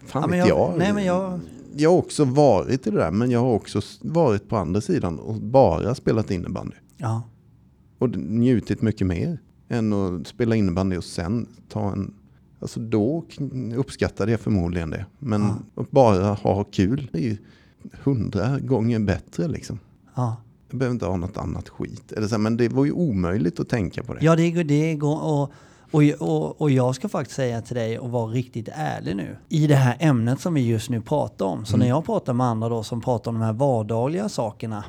fan 0.06 0.22
Ja, 0.22 0.28
vet 0.28 0.38
jag- 0.38 0.48
jag. 0.48 0.78
nej, 0.78 0.92
men 0.92 1.04
jag- 1.04 1.40
jag 1.76 1.90
har 1.90 1.96
också 1.98 2.24
varit 2.24 2.86
i 2.86 2.90
det 2.90 2.96
där. 2.96 3.10
Men 3.10 3.30
jag 3.30 3.40
har 3.40 3.52
också 3.52 3.80
varit 4.02 4.48
på 4.48 4.56
andra 4.56 4.80
sidan 4.80 5.18
och 5.18 5.34
bara 5.34 5.94
spelat 5.94 6.30
innebandy. 6.30 6.76
Ja. 6.96 7.22
Och 7.98 8.16
njutit 8.16 8.82
mycket 8.82 9.06
mer 9.06 9.38
än 9.68 9.92
att 9.92 10.26
spela 10.26 10.56
innebandy 10.56 10.96
och 10.96 11.04
sen 11.04 11.46
ta 11.68 11.92
en... 11.92 12.14
Alltså 12.60 12.80
då 12.80 13.24
uppskattade 13.76 14.30
jag 14.30 14.40
förmodligen 14.40 14.90
det. 14.90 15.06
Men 15.18 15.50
att 15.74 15.90
bara 15.90 16.34
ha 16.34 16.64
kul 16.64 17.10
är 17.12 17.20
ju 17.20 17.36
hundra 17.92 18.58
gånger 18.58 18.98
bättre 18.98 19.48
liksom. 19.48 19.78
Ja. 20.14 20.36
Jag 20.70 20.78
behöver 20.78 20.94
inte 20.94 21.06
ha 21.06 21.16
något 21.16 21.36
annat 21.36 21.68
skit. 21.68 22.12
Eller 22.12 22.28
så, 22.28 22.38
men 22.38 22.56
det 22.56 22.68
var 22.68 22.84
ju 22.84 22.92
omöjligt 22.92 23.60
att 23.60 23.68
tänka 23.68 24.02
på 24.02 24.14
det. 24.14 24.24
Ja, 24.24 24.36
det. 24.36 24.62
Det 24.62 24.94
går 24.94 25.22
och, 25.22 25.52
och, 25.90 26.02
och, 26.18 26.60
och 26.60 26.70
jag 26.70 26.94
ska 26.94 27.08
faktiskt 27.08 27.36
säga 27.36 27.62
till 27.62 27.76
dig 27.76 27.98
och 27.98 28.10
vara 28.10 28.26
riktigt 28.26 28.68
ärlig 28.72 29.16
nu. 29.16 29.36
I 29.48 29.66
det 29.66 29.74
här 29.74 29.96
ämnet 30.00 30.40
som 30.40 30.54
vi 30.54 30.60
just 30.66 30.90
nu 30.90 31.00
pratar 31.00 31.46
om. 31.46 31.64
Så 31.64 31.76
när 31.76 31.88
jag 31.88 32.04
pratar 32.04 32.32
med 32.32 32.46
andra 32.46 32.68
då 32.68 32.82
som 32.82 33.00
pratar 33.00 33.30
om 33.30 33.34
de 33.34 33.44
här 33.44 33.52
vardagliga 33.52 34.28
sakerna. 34.28 34.84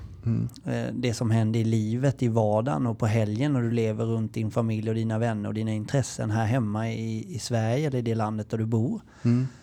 Eh, 0.66 0.94
det 0.94 1.14
som 1.14 1.32
händer 1.32 1.60
i 1.60 1.64
livet, 1.64 2.24
i 2.24 2.28
vardagen 2.28 2.88
och 2.88 3.00
på 3.00 3.06
helgen 3.06 3.54
när 3.54 3.62
du 3.62 3.72
lever 3.72 4.06
runt 4.06 4.34
din 4.34 4.52
familj 4.52 4.90
och 4.90 4.96
dina 4.96 5.18
vänner 5.18 5.50
och 5.50 5.54
dina 5.54 5.72
intressen 5.72 6.32
här 6.32 6.46
hemma 6.46 6.90
i, 6.92 7.36
i 7.36 7.40
Sverige 7.40 7.88
eller 7.88 8.00
i 8.00 8.02
det 8.02 8.16
landet 8.16 8.50
där 8.50 8.58
du 8.58 8.66
bor. 8.66 9.02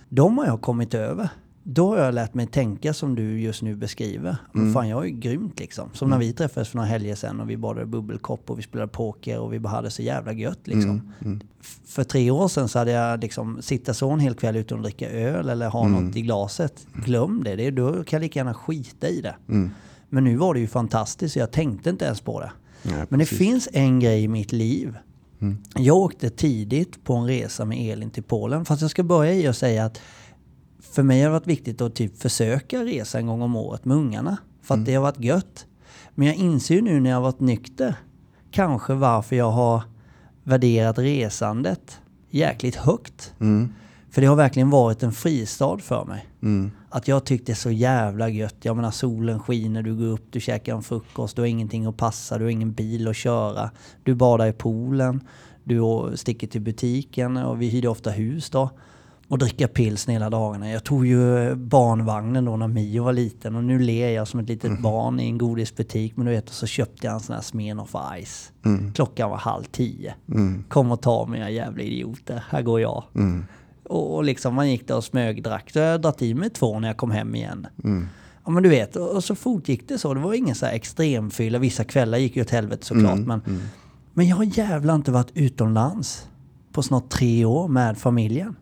De 0.09 0.39
har 0.39 0.47
jag 0.47 0.61
kommit 0.61 0.95
över. 0.95 1.29
Då 1.67 1.89
har 1.89 1.99
jag 2.05 2.15
lärt 2.15 2.35
mig 2.35 2.47
tänka 2.47 2.95
som 2.95 3.15
du 3.15 3.41
just 3.41 3.63
nu 3.63 3.75
beskriver. 3.77 4.37
Men 4.53 4.73
fan, 4.73 4.89
jag 4.89 5.03
är 5.03 5.07
ju 5.09 5.17
grymt 5.17 5.61
liksom. 5.61 5.89
Som 5.93 6.11
när 6.11 6.19
vi 6.19 6.33
träffades 6.33 6.69
för 6.69 6.77
några 6.77 6.89
helger 6.89 7.15
sedan 7.15 7.41
och 7.41 7.51
vi 7.51 7.57
badade 7.57 7.87
bubbelkopp 7.87 8.51
och 8.51 8.59
vi 8.59 8.63
spelade 8.63 8.89
poker 8.93 9.39
och 9.39 9.53
vi 9.53 9.59
bara 9.59 9.69
hade 9.69 9.91
så 9.91 10.03
jävla 10.03 10.33
gött 10.33 10.59
liksom. 10.65 11.13
F- 11.61 11.79
För 11.87 12.05
tre 12.05 12.31
år 12.31 12.49
sedan 12.49 12.69
så 12.69 12.79
hade 12.79 12.91
jag 12.91 13.21
liksom 13.21 13.63
sitta 13.63 13.95
så 13.95 14.11
en 14.11 14.21
hel 14.21 14.35
kväll 14.35 14.57
utan 14.57 14.79
att 14.79 14.85
dricka 14.85 15.11
öl 15.11 15.49
eller 15.49 15.69
ha 15.69 15.89
något 15.89 16.17
i 16.17 16.23
glaset. 16.23 16.87
Glöm 17.05 17.45
det, 17.45 17.57
det 17.57 17.71
då 17.71 17.93
kan 17.93 18.05
jag 18.17 18.21
lika 18.23 18.39
gärna 18.41 18.55
skita 18.55 19.09
i 19.09 19.21
det. 19.21 19.35
Men 20.09 20.25
nu 20.25 20.37
var 20.37 20.55
det 20.55 20.61
ju 20.61 20.67
fantastiskt 20.67 21.33
så 21.33 21.39
jag 21.39 21.51
tänkte 21.51 21.91
inte 21.91 22.05
ens 22.05 22.21
på 22.21 22.41
det. 22.41 22.53
Nej, 22.83 23.05
Men 23.09 23.19
det 23.19 23.27
finns 23.27 23.69
en 23.73 24.01
grej 24.01 24.23
i 24.23 24.29
mitt 24.29 24.53
liv. 24.53 24.97
Jag 25.77 25.97
åkte 25.97 26.31
tidigt 26.31 27.05
på 27.05 27.15
en 27.15 27.27
resa 27.27 27.65
med 27.65 27.93
Elin 27.93 28.11
till 28.11 28.23
Polen. 28.23 28.65
Fast 28.65 28.83
jag 28.83 28.91
ska 28.91 29.03
börja 29.03 29.33
i 29.33 29.47
att 29.47 29.57
säga 29.57 29.85
att 29.85 30.01
för 30.93 31.03
mig 31.03 31.21
har 31.21 31.29
det 31.29 31.33
varit 31.33 31.47
viktigt 31.47 31.81
att 31.81 31.95
typ 31.95 32.19
försöka 32.23 32.85
resa 32.85 33.19
en 33.19 33.27
gång 33.27 33.43
om 33.43 33.57
året 33.57 33.85
med 33.85 33.97
ungarna. 33.97 34.37
För 34.63 34.75
att 34.75 34.87
det 34.87 34.95
har 34.95 35.03
varit 35.03 35.21
gött. 35.21 35.67
Men 36.15 36.27
jag 36.27 36.37
inser 36.37 36.75
ju 36.75 36.83
nu 36.83 37.01
när 37.01 37.11
jag 37.11 37.17
har 37.17 37.23
varit 37.23 37.41
nykter 37.41 37.95
kanske 38.51 38.95
varför 38.95 39.37
jag 39.37 39.51
har 39.51 39.83
värderat 40.45 40.99
resandet 40.99 42.01
jäkligt 42.31 42.77
högt. 42.77 43.35
För 44.11 44.21
det 44.21 44.27
har 44.27 44.37
verkligen 44.37 44.71
varit 44.71 45.03
en 45.03 45.13
fristad 45.13 45.79
för 45.79 46.05
mig. 46.05 46.27
Att 46.89 47.09
jag 47.09 47.25
tyckte 47.25 47.47
det 47.47 47.53
är 47.53 47.57
så 47.57 47.71
jävla 47.71 48.29
gött. 48.29 48.57
Jag 48.63 48.77
menar 48.77 48.91
solen 48.91 49.41
skiner, 49.41 49.83
du 49.83 49.97
går 49.97 50.07
upp, 50.07 50.27
du 50.31 50.41
käkar 50.41 50.75
en 50.77 50.83
frukost, 50.83 51.37
du 51.37 51.43
har 51.43 51.47
ingenting 51.47 51.87
att 51.87 51.97
passa, 51.97 52.39
du 52.39 52.45
har 52.45 52.51
ingen 52.51 52.73
bil 52.73 53.09
att 53.09 53.17
köra. 53.17 53.71
Du 54.03 54.15
badar 54.15 54.47
i 54.47 54.53
poolen, 54.53 55.21
du 55.65 55.83
sticker 56.15 56.47
till 56.47 56.61
butiken 56.61 57.37
och 57.37 57.63
vi 57.63 57.69
hyrde 57.69 57.89
ofta 57.89 58.11
hus 58.11 58.51
då. 58.51 58.71
Och 59.35 59.39
dricka 59.39 59.69
pilsner 59.69 60.15
hela 60.15 60.31
dagarna. 60.31 60.71
Jag 60.71 60.85
tog 60.85 61.07
ju 61.07 61.55
barnvagnen 61.55 62.45
då 62.45 62.57
när 62.57 62.69
Mio 62.69 63.03
var 63.03 63.13
liten 63.13 63.57
och 63.57 63.65
nu 63.65 63.79
ler 63.79 64.11
jag 64.11 64.29
som 64.29 64.41
ett 64.41 64.49
litet 64.49 64.81
barn 64.81 65.21
i 65.21 65.25
en 65.27 65.39
godisbutik. 65.39 66.17
Men 66.17 66.27
du 66.27 66.33
vet, 66.33 66.49
och 66.49 66.55
så 66.55 66.67
köpte 66.67 67.07
jag 67.07 67.15
en 67.15 67.21
sån 67.21 67.35
här 67.35 67.43
Smirnoff 67.43 67.95
Ice. 68.25 68.53
Klockan 68.95 69.31
var 69.31 69.37
halv 69.37 69.65
tio. 69.65 70.15
Kom 70.69 70.93
och 70.93 71.03
ta 71.03 71.27
mig, 71.27 71.41
era 71.41 71.51
jävla 71.51 71.83
idioter. 71.83 72.45
Här 72.49 72.63
går 72.63 72.81
jag. 72.81 73.05
Och, 73.85 74.15
och 74.15 74.25
liksom 74.25 74.55
man 74.55 74.71
gick 74.71 74.89
där 74.89 74.97
och 74.97 75.05
smögdrack. 75.05 75.71
Så 75.71 75.79
jag 75.79 76.03
dratt 76.03 76.23
i 76.23 76.35
mig 76.35 76.51
två 76.51 76.81
när 76.81 76.89
jag 76.89 76.97
kom 76.97 77.11
hem 77.11 77.35
igen. 77.35 77.67
Ja 78.45 78.51
men 78.51 78.63
du 78.63 78.69
vet, 78.69 78.97
och, 78.97 79.11
och 79.15 79.25
så 79.25 79.35
fortgick 79.35 79.89
det 79.89 79.99
så. 79.99 80.15
Det 80.15 80.21
var 80.21 80.35
ingen 80.35 80.55
så 80.55 80.67
här 80.67 80.73
extremfylla. 80.73 81.59
Vissa 81.59 81.85
kvällar 81.85 82.19
gick 82.19 82.37
ju 82.37 82.43
åt 82.43 82.51
helvete 82.51 82.87
såklart. 82.87 83.19
Men, 83.27 83.41
men 84.13 84.29
jag 84.29 84.37
har 84.37 84.59
jävla 84.59 84.95
inte 84.95 85.13
varit 85.13 85.31
utomlands 85.35 86.29
på 86.73 86.83
snart 86.83 87.09
tre 87.09 87.45
år 87.45 87.69
med 87.69 87.99
familjen. 87.99 88.57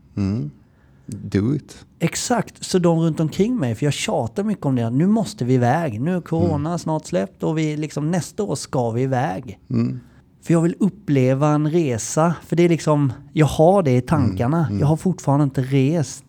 Do 1.13 1.55
it. 1.55 1.87
Exakt, 1.99 2.65
så 2.65 2.79
de 2.79 2.99
runt 2.99 3.21
omkring 3.21 3.57
mig, 3.57 3.75
för 3.75 3.87
jag 3.87 3.93
tjatar 3.93 4.45
mycket 4.45 4.67
om 4.67 4.75
det, 4.77 4.91
nu 4.91 5.07
måste 5.07 5.45
vi 5.45 5.55
iväg. 5.55 6.01
Nu 6.01 6.17
är 6.17 6.21
corona 6.21 6.79
snart 6.79 7.07
släppt 7.07 7.43
och 7.43 7.59
vi 7.59 7.77
liksom, 7.77 8.11
nästa 8.11 8.43
år 8.43 8.55
ska 8.55 8.91
vi 8.91 9.03
iväg. 9.03 9.59
För 10.43 10.53
jag 10.55 10.61
vill 10.61 10.75
uppleva 10.81 11.49
en 11.49 11.71
resa, 11.71 12.35
för 12.47 12.57
det 12.57 12.63
är 12.63 12.69
liksom, 12.69 13.13
jag 13.33 13.47
har 13.47 13.83
det 13.83 13.97
i 13.97 14.01
tankarna. 14.01 14.69
Jag 14.81 14.87
har 14.87 14.97
fortfarande 14.97 15.45
inte 15.45 15.63
rest 15.63 16.25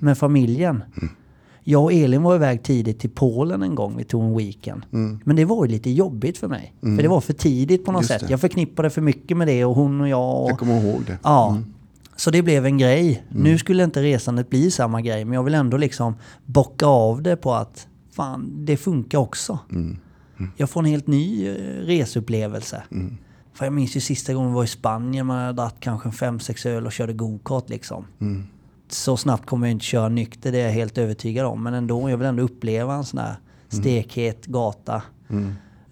med 0.00 0.18
familjen. 0.18 0.82
Jag 1.68 1.82
och 1.84 1.92
Elin 1.92 2.22
var 2.22 2.34
iväg 2.34 2.62
tidigt 2.62 2.98
till 3.00 3.10
Polen 3.10 3.62
en 3.62 3.74
gång, 3.74 3.96
vi 3.96 4.04
tog 4.04 4.22
en 4.24 4.36
weekend. 4.36 4.82
Men 5.24 5.36
det 5.36 5.44
var 5.44 5.64
ju 5.64 5.70
lite 5.70 5.90
jobbigt 5.90 6.38
för 6.38 6.48
mig. 6.48 6.74
För 6.80 7.02
det 7.02 7.08
var 7.08 7.20
för 7.20 7.32
tidigt 7.32 7.84
på 7.84 7.92
något 7.92 8.00
Just 8.02 8.08
sätt. 8.12 8.20
det. 8.20 8.30
Jag 8.30 8.40
förknippade 8.40 8.90
för 8.90 9.00
mycket 9.00 9.36
med 9.36 9.46
det 9.48 9.64
och 9.64 9.74
hon 9.74 10.00
och 10.00 10.08
jag. 10.08 10.42
Och, 10.42 10.50
Jag 10.50 10.58
kommer 10.58 10.80
ihåg 10.80 11.02
det. 11.06 11.18
Ja. 11.22 11.58
Så 12.16 12.30
det 12.30 12.42
blev 12.42 12.66
en 12.66 12.78
grej. 12.78 13.24
Nu 13.30 13.58
skulle 13.58 13.84
inte 13.84 14.02
resandet 14.02 14.50
bli 14.50 14.70
samma 14.70 15.00
grej, 15.00 15.24
men 15.24 15.34
jag 15.34 15.42
vill 15.42 15.54
ändå 15.54 15.76
liksom 15.76 16.14
bocka 16.44 16.86
av 16.86 17.22
det 17.22 17.36
på 17.36 17.54
att 17.54 17.88
fan, 18.12 18.64
det 18.64 18.76
funkar 18.76 19.18
också. 19.18 19.58
Jag 20.56 20.70
får 20.70 20.80
en 20.80 20.86
helt 20.86 21.06
ny 21.06 21.48
eh, 21.48 21.54
reseupplevelse. 21.86 22.82
För 23.54 23.64
jag 23.66 23.72
minns 23.72 23.96
ju 23.96 24.00
sista 24.00 24.34
gången 24.34 24.50
vi 24.50 24.54
var 24.54 24.64
i 24.64 24.66
Spanien, 24.66 25.26
man 25.26 25.38
hade 25.38 25.62
dratt 25.62 25.76
kanske 25.80 26.08
en 26.08 26.12
fem 26.12 26.40
sex 26.40 26.66
öl 26.66 26.86
och 26.86 26.92
körde 26.92 27.12
go-kart 27.12 27.68
liksom. 27.68 28.04
Så 28.88 29.16
snabbt 29.16 29.46
kommer 29.46 29.66
jag 29.66 29.72
inte 29.72 29.84
köra 29.84 30.08
nykter, 30.08 30.52
det 30.52 30.58
är 30.58 30.64
jag 30.64 30.72
helt 30.72 30.98
övertygad 30.98 31.46
om. 31.46 31.62
Men 31.62 31.74
ändå, 31.74 32.10
jag 32.10 32.16
vill 32.16 32.26
ändå 32.26 32.42
uppleva 32.42 32.94
en 32.94 33.04
sån 33.04 33.18
här 33.20 33.36
stekhet 33.68 34.46
gata 34.46 35.02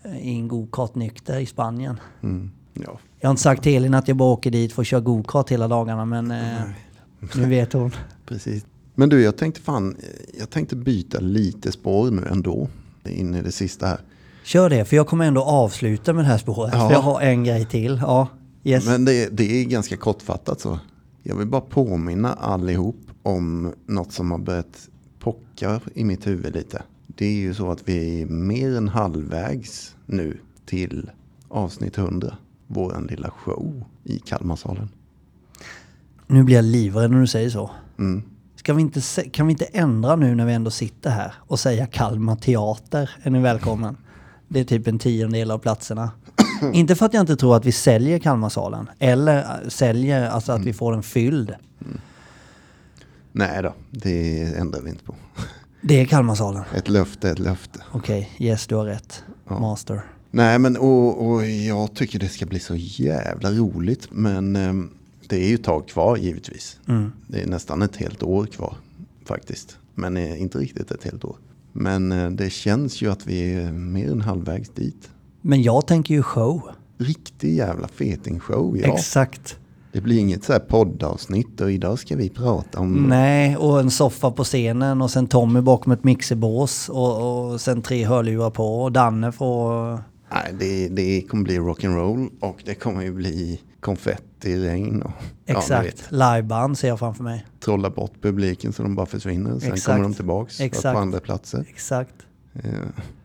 eh, 0.03 0.19
i 0.19 0.35
en 0.35 0.49
go-kart 0.49 0.95
nykter 0.95 1.39
i 1.39 1.47
Spanien. 1.47 2.01
Mm. 2.23 2.51
Ja. 2.75 2.99
Jag 3.25 3.29
har 3.29 3.33
inte 3.33 3.43
sagt 3.43 3.63
till 3.63 3.77
Elin 3.77 3.95
att 3.95 4.09
jag 4.09 4.17
bara 4.17 4.33
åker 4.33 4.51
dit 4.51 4.73
för 4.73 4.83
att 4.83 4.87
köra 4.89 5.01
go-kart 5.01 5.51
hela 5.51 5.69
dagarna, 5.69 6.05
men 6.05 6.31
eh, 6.31 6.61
nu 7.35 7.49
vet 7.49 7.73
hon. 7.73 7.91
Precis. 8.27 8.65
Men 8.95 9.09
du, 9.09 9.23
jag 9.23 9.37
tänkte 9.37 9.61
fan, 9.61 9.97
jag 10.39 10.51
tänkte 10.51 10.77
byta 10.77 11.21
lite 11.21 11.73
spår 11.73 12.11
nu 12.11 12.27
ändå. 12.31 12.69
In 13.05 13.35
i 13.35 13.43
det 13.43 13.53
sista 13.53 13.87
här. 13.87 13.99
Kör 14.43 14.71
det, 14.71 14.85
för 14.85 14.97
jag 14.97 15.07
kommer 15.07 15.25
ändå 15.25 15.43
avsluta 15.43 16.13
med 16.13 16.25
det 16.25 16.29
här 16.29 16.39
spåret. 16.39 16.75
Ja. 16.75 16.89
För 16.89 16.95
jag 16.95 17.01
har 17.01 17.21
en 17.21 17.45
grej 17.45 17.65
till. 17.65 17.99
Ja, 18.03 18.29
yes. 18.65 18.87
Men 18.87 19.05
det, 19.05 19.29
det 19.37 19.61
är 19.61 19.65
ganska 19.65 19.97
kortfattat 19.97 20.61
så. 20.61 20.79
Jag 21.23 21.37
vill 21.37 21.49
bara 21.49 21.61
påminna 21.61 22.33
allihop 22.33 23.01
om 23.23 23.73
något 23.87 24.13
som 24.13 24.31
har 24.31 24.39
börjat 24.39 24.89
pocka 25.19 25.81
i 25.95 26.05
mitt 26.05 26.27
huvud 26.27 26.55
lite. 26.55 26.83
Det 27.07 27.27
är 27.27 27.37
ju 27.37 27.55
så 27.55 27.71
att 27.71 27.89
vi 27.89 28.23
är 28.23 28.27
mer 28.27 28.77
än 28.77 28.89
halvvägs 28.89 29.95
nu 30.07 30.39
till 30.67 31.11
avsnitt 31.49 31.99
100. 31.99 32.37
Våran 32.67 33.07
lilla 33.07 33.31
show 33.31 33.85
i 34.05 34.19
Kalmarsalen. 34.19 34.89
Nu 36.27 36.43
blir 36.43 36.57
jag 36.57 36.65
livrädd 36.65 37.11
när 37.11 37.21
du 37.21 37.27
säger 37.27 37.51
så. 37.51 37.71
Mm. 37.99 38.23
Ska 38.57 38.75
vi 38.75 38.83
inte, 38.83 39.01
kan 39.31 39.47
vi 39.47 39.53
inte 39.53 39.65
ändra 39.65 40.17
nu 40.17 40.35
när 40.35 40.47
vi 40.47 40.53
ändå 40.53 40.71
sitter 40.71 41.11
här 41.11 41.35
och 41.39 41.61
säga 41.61 41.87
Kalmar 41.87 42.37
Teater 42.37 43.11
är 43.23 43.31
ni 43.31 43.41
välkommen? 43.41 43.97
Det 44.49 44.61
är 44.61 44.65
typ 44.65 44.87
en 44.87 44.99
tiondel 44.99 45.51
av 45.51 45.59
platserna. 45.59 46.11
inte 46.73 46.95
för 46.95 47.07
att 47.07 47.15
jag 47.15 47.21
inte 47.21 47.37
tror 47.37 47.57
att 47.57 47.65
vi 47.65 47.73
säljer 47.73 48.19
Kalmarsalen. 48.19 48.89
Eller 48.99 49.39
äh, 49.39 49.69
säljer, 49.69 50.31
alltså 50.31 50.53
att 50.53 50.65
vi 50.65 50.73
får 50.73 50.93
den 50.93 51.03
fylld. 51.03 51.55
Nej 53.33 53.63
då, 53.63 53.75
det 53.91 54.43
ändrar 54.43 54.81
vi 54.81 54.91
inte 54.91 55.05
på. 55.05 55.15
Det 55.81 56.01
är 56.01 56.05
Kalmarsalen. 56.05 56.63
Ett 56.75 56.89
löfte 56.89 57.31
ett 57.31 57.39
löfte. 57.39 57.79
Okej, 57.93 58.31
yes 58.39 58.67
du 58.67 58.75
har 58.75 58.85
rätt. 58.85 59.25
Ja. 59.49 59.59
Master. 59.59 60.03
Nej 60.35 60.59
men 60.59 60.77
och, 60.77 61.27
och 61.27 61.47
jag 61.47 61.95
tycker 61.95 62.19
det 62.19 62.29
ska 62.29 62.47
bli 62.47 62.59
så 62.59 62.75
jävla 62.77 63.51
roligt. 63.51 64.09
Men 64.11 64.57
ehm, 64.57 64.91
det 65.29 65.37
är 65.37 65.49
ju 65.49 65.55
ett 65.55 65.65
tag 65.65 65.89
kvar 65.89 66.17
givetvis. 66.17 66.79
Mm. 66.89 67.13
Det 67.27 67.41
är 67.41 67.47
nästan 67.47 67.83
ett 67.83 67.97
helt 67.97 68.23
år 68.23 68.47
kvar 68.47 68.77
faktiskt. 69.25 69.79
Men 69.95 70.17
eh, 70.17 70.43
inte 70.43 70.59
riktigt 70.59 70.91
ett 70.91 71.05
helt 71.05 71.25
år. 71.25 71.37
Men 71.73 72.13
eh, 72.13 72.31
det 72.31 72.51
känns 72.51 73.03
ju 73.03 73.11
att 73.11 73.27
vi 73.27 73.55
är 73.55 73.73
mer 73.73 74.11
än 74.11 74.21
halvvägs 74.21 74.69
dit. 74.69 75.11
Men 75.41 75.63
jag 75.63 75.87
tänker 75.87 76.15
ju 76.15 76.23
show. 76.23 76.63
Riktig 76.99 77.55
jävla 77.55 77.89
fetingshow 77.89 78.79
ja. 78.79 78.95
Exakt. 78.95 79.57
Det 79.93 80.01
blir 80.01 80.19
inget 80.19 80.45
så 80.45 80.53
här 80.53 80.61
poddavsnitt 80.61 81.61
och 81.61 81.73
idag 81.73 81.99
ska 81.99 82.17
vi 82.17 82.29
prata 82.29 82.81
om... 82.81 82.93
Nej, 82.93 83.57
och 83.57 83.81
en 83.81 83.91
soffa 83.91 84.31
på 84.31 84.45
scenen 84.45 85.03
och 85.03 85.11
sen 85.11 85.27
Tommy 85.27 85.61
bakom 85.61 85.93
ett 85.93 86.05
mixerbås 86.05 86.89
och, 86.89 87.53
och 87.53 87.61
sen 87.61 87.83
tre 87.83 88.05
hörlurar 88.05 88.51
på 88.51 88.83
och 88.83 88.93
Danne 88.93 89.33
får... 89.33 89.99
Nej, 90.31 90.55
det, 90.59 90.89
det 90.89 91.23
kommer 91.23 91.45
bli 91.45 91.59
rock'n'roll 91.59 92.31
och 92.41 92.63
det 92.65 92.75
kommer 92.75 93.03
ju 93.03 93.13
bli 93.13 93.61
konfetti, 93.81 94.57
regn 94.69 95.03
och... 95.03 95.11
Ja, 95.45 95.59
Exakt. 95.59 95.87
vet. 95.87 96.13
Liveband 96.13 96.79
ser 96.79 96.89
jag 96.89 96.99
framför 96.99 97.23
mig. 97.25 97.47
trolla 97.61 97.91
bort 97.91 98.13
publiken 98.23 98.73
så 98.73 98.83
de 98.83 98.95
bara 98.95 99.07
försvinner. 99.07 99.59
Sen 99.59 99.73
Exakt. 99.73 99.87
kommer 99.87 100.03
de 100.03 100.15
tillbaks 100.15 100.61
Exakt. 100.61 100.95
på 100.95 101.01
andra 101.01 101.21
platser. 101.21 101.67
Exakt. 101.71 102.15
Eh, 102.55 102.71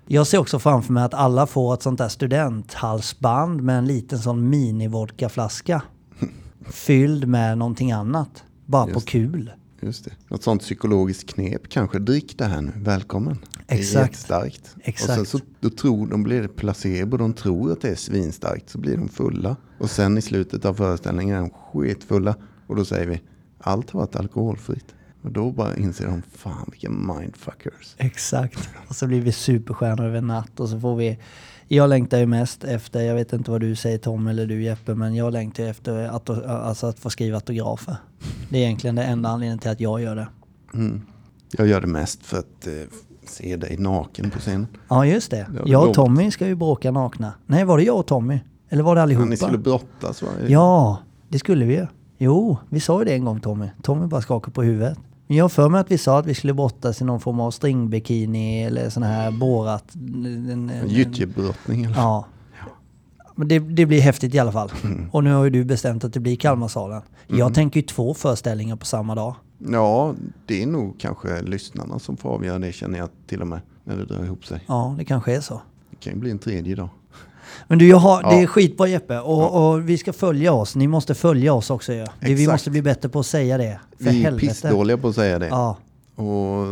Jag 0.08 0.28
ser 0.28 0.38
också 0.38 0.60
framför 0.60 0.94
mig 0.94 1.04
att 1.04 1.14
alla 1.14 1.48
får 1.48 1.74
ett 1.74 1.82
sånt 1.82 1.98
där 1.98 2.10
studenthalsband 2.10 3.62
med 3.62 3.78
en 3.78 3.86
liten 3.86 4.20
sån 4.20 4.50
mini-vodkaflaska. 4.50 5.82
Fylld 6.66 7.28
med 7.28 7.58
någonting 7.58 7.92
annat. 7.92 8.44
Bara 8.66 8.86
på 8.86 8.92
Just. 8.92 9.08
kul. 9.08 9.52
just 9.82 10.06
det. 10.06 10.12
Något 10.28 10.44
sånt 10.44 10.62
psykologiskt 10.62 11.30
knep 11.34 11.70
kanske. 11.70 12.00
Drick 12.00 12.38
det 12.38 12.46
här 12.46 12.62
nu, 12.62 12.72
välkommen. 12.76 13.38
Exakt. 13.72 14.06
jättestarkt. 14.06 14.76
Exakt. 14.84 15.10
Och 15.10 15.16
sen 15.16 15.26
så 15.26 15.46
då 15.60 15.70
tror 15.70 16.08
de 16.08 16.24
blir 16.24 16.42
det 16.42 16.48
placebo. 16.48 17.18
De 17.18 17.34
tror 17.34 17.72
att 17.72 17.82
det 17.82 17.90
är 17.90 17.96
svinstarkt. 17.96 18.70
Så 18.70 18.78
blir 18.78 18.98
de 18.98 19.10
fulla. 19.10 19.56
Och 19.78 19.90
sen 19.90 20.18
i 20.18 20.22
slutet 20.22 20.66
av 20.66 20.74
föreställningen 20.74 21.36
är 21.36 21.42
de 21.42 21.50
skitfulla. 21.50 22.36
Och 22.68 22.76
då 22.76 22.86
säger 22.86 23.08
vi 23.08 23.22
allt 23.60 23.90
har 23.90 24.00
varit 24.00 24.16
alkoholfritt. 24.16 24.96
Och 25.22 25.32
då 25.32 25.52
bara 25.52 25.76
inser 25.76 26.06
de 26.06 26.22
fan 26.36 26.70
vilka 26.72 26.90
mindfuckers. 26.90 27.96
Exakt. 27.98 28.70
Och 28.88 28.96
så 28.96 29.08
blir 29.08 29.22
vi 29.22 29.32
superstjärnor 29.32 30.06
över 30.06 30.22
natt 30.22 30.60
och 30.60 30.70
så 30.70 30.80
får 30.80 30.96
vi... 30.96 31.20
Jag 31.72 31.90
längtar 31.90 32.18
ju 32.18 32.26
mest 32.26 32.64
efter, 32.64 33.02
jag 33.02 33.16
vet 33.16 33.34
inte 33.34 33.52
vad 33.52 33.62
du 33.62 33.76
säger 33.76 33.98
Tom 33.98 34.28
eller 34.28 34.46
du 34.46 34.64
Jeppe, 34.64 34.96
men 34.96 35.16
jag 35.16 35.34
längtar 35.34 35.64
ju 35.64 35.70
efter 35.70 36.08
att, 36.08 36.30
alltså 36.30 36.88
att 36.88 37.00
få 37.00 37.10
skriva 37.10 37.38
autografer. 37.38 37.96
Det 38.50 38.58
är 38.58 38.62
egentligen 38.62 38.96
det 38.96 39.04
enda 39.04 39.30
anledningen 39.30 39.60
till 39.60 39.70
att 39.70 39.80
jag 39.80 40.02
gör 40.02 40.16
det. 40.16 40.28
Mm. 40.74 41.02
Jag 41.52 41.68
gör 41.68 41.82
det 41.82 41.88
mest 41.88 42.26
för 42.26 42.38
att 42.38 42.68
eh, 42.68 42.74
se 43.30 43.56
dig 43.56 43.78
naken 43.78 44.30
på 44.30 44.40
scen. 44.40 44.68
Ja 44.88 45.06
just 45.06 45.32
det. 45.32 45.48
Ja, 45.56 45.64
det 45.64 45.72
Jag 45.72 45.88
och. 45.88 45.94
Tommy 45.94 46.32
ska 46.32 46.48
ju 46.48 46.56
bråka 46.56 46.92
nakna. 46.92 47.34
Nej 47.46 47.66
var 47.66 47.78
det 47.78 47.84
jag 47.84 48.00
och 48.00 48.08
Tommy? 48.08 48.40
Eller 48.70 48.84
var 48.84 48.96
det 48.96 49.02
allihopa? 49.02 49.26
Ni 49.26 49.38
skulle 49.38 49.58
brottas 49.58 50.22
va? 50.22 50.30
Ja, 50.48 50.98
det 51.30 51.40
skulle 51.40 51.66
vi 51.66 51.74
ju. 51.76 51.88
Jo, 52.18 52.58
vi 52.70 52.80
sa 52.80 53.00
ju 53.00 53.06
det 53.06 53.14
en 53.14 53.26
gång 53.26 53.40
Tommy. 53.40 53.68
Tommy 53.82 54.08
bara 54.08 54.22
skakade 54.22 54.54
på 54.54 54.64
huvudet. 54.64 54.98
Men 55.28 55.38
jag 55.38 55.52
för 55.52 55.70
mig 55.70 55.82
att 55.82 55.92
vi 55.92 55.98
sa 55.98 56.20
att 56.20 56.26
vi 56.26 56.34
skulle 56.34 56.54
brottas 56.54 57.02
i 57.02 57.04
någon 57.06 57.20
form 57.20 57.40
av 57.40 57.52
stringbikini 57.52 58.64
eller 58.64 58.90
sån 58.90 59.04
här 59.04 59.32
borat... 59.32 59.84
Gyttjebrottning 60.86 61.84
eller? 61.84 61.96
Ja. 61.96 62.26
Men 63.36 63.48
det, 63.48 63.60
det 63.60 63.86
blir 63.86 64.02
häftigt 64.02 64.36
i 64.36 64.40
alla 64.40 64.52
fall. 64.52 64.72
Mm. 64.84 65.10
Och 65.12 65.24
nu 65.24 65.34
har 65.34 65.44
ju 65.44 65.50
du 65.50 65.64
bestämt 65.64 66.04
att 66.04 66.14
det 66.14 66.20
blir 66.20 66.36
Kalmarsalen. 66.36 67.02
Jag 67.28 67.54
tänker 67.54 67.80
ju 67.80 67.86
två 67.86 68.14
föreställningar 68.14 68.76
på 68.76 68.86
samma 68.86 69.16
dag. 69.16 69.36
Ja, 69.60 70.16
det 70.46 70.64
är 70.64 70.68
nog 70.68 71.00
kanske 71.00 71.42
lyssnarna 71.42 72.00
som 72.00 72.18
får 72.18 72.30
avgöra 72.30 72.60
det 72.60 72.72
känner 72.72 73.00
jag 73.00 73.10
till 73.28 73.42
och 73.42 73.48
med. 73.48 73.62
När 73.84 73.98
det 73.98 74.06
drar 74.06 74.24
ihop 74.24 74.46
sig. 74.46 74.64
Ja, 74.68 74.96
det 74.98 75.06
kanske 75.06 75.36
är 75.36 75.42
så. 75.42 75.62
Det 75.90 75.96
kan 75.96 76.14
ju 76.14 76.20
bli 76.20 76.32
en 76.32 76.40
tredje 76.40 76.76
dag. 76.76 76.90
Men 77.68 77.78
du, 77.80 77.94
har, 77.94 78.24
det 78.24 78.36
Ja. 78.36 78.42
är 78.42 78.46
skitbra 78.48 78.88
Jeppe. 78.88 79.20
Och, 79.20 79.72
och 79.72 79.90
vi 79.90 79.98
ska 79.98 80.14
följa 80.14 80.54
oss. 80.54 80.76
Ni 80.76 80.88
måste 80.88 81.16
följa 81.16 81.54
oss 81.54 81.70
också 81.70 81.94
ju. 81.94 82.06
Vi 82.20 82.48
måste 82.48 82.70
bli 82.70 82.82
bättre 82.82 83.10
på 83.10 83.20
att 83.20 83.26
säga 83.26 83.58
det. 83.58 83.80
För 83.98 84.04
Vi 84.04 84.10
är 84.10 84.14
helvete. 84.24 84.48
pissdåliga 84.48 84.98
på 84.98 85.08
att 85.08 85.16
säga 85.16 85.40
det. 85.40 85.48
Ja, 85.48 85.78
Och 86.16 86.66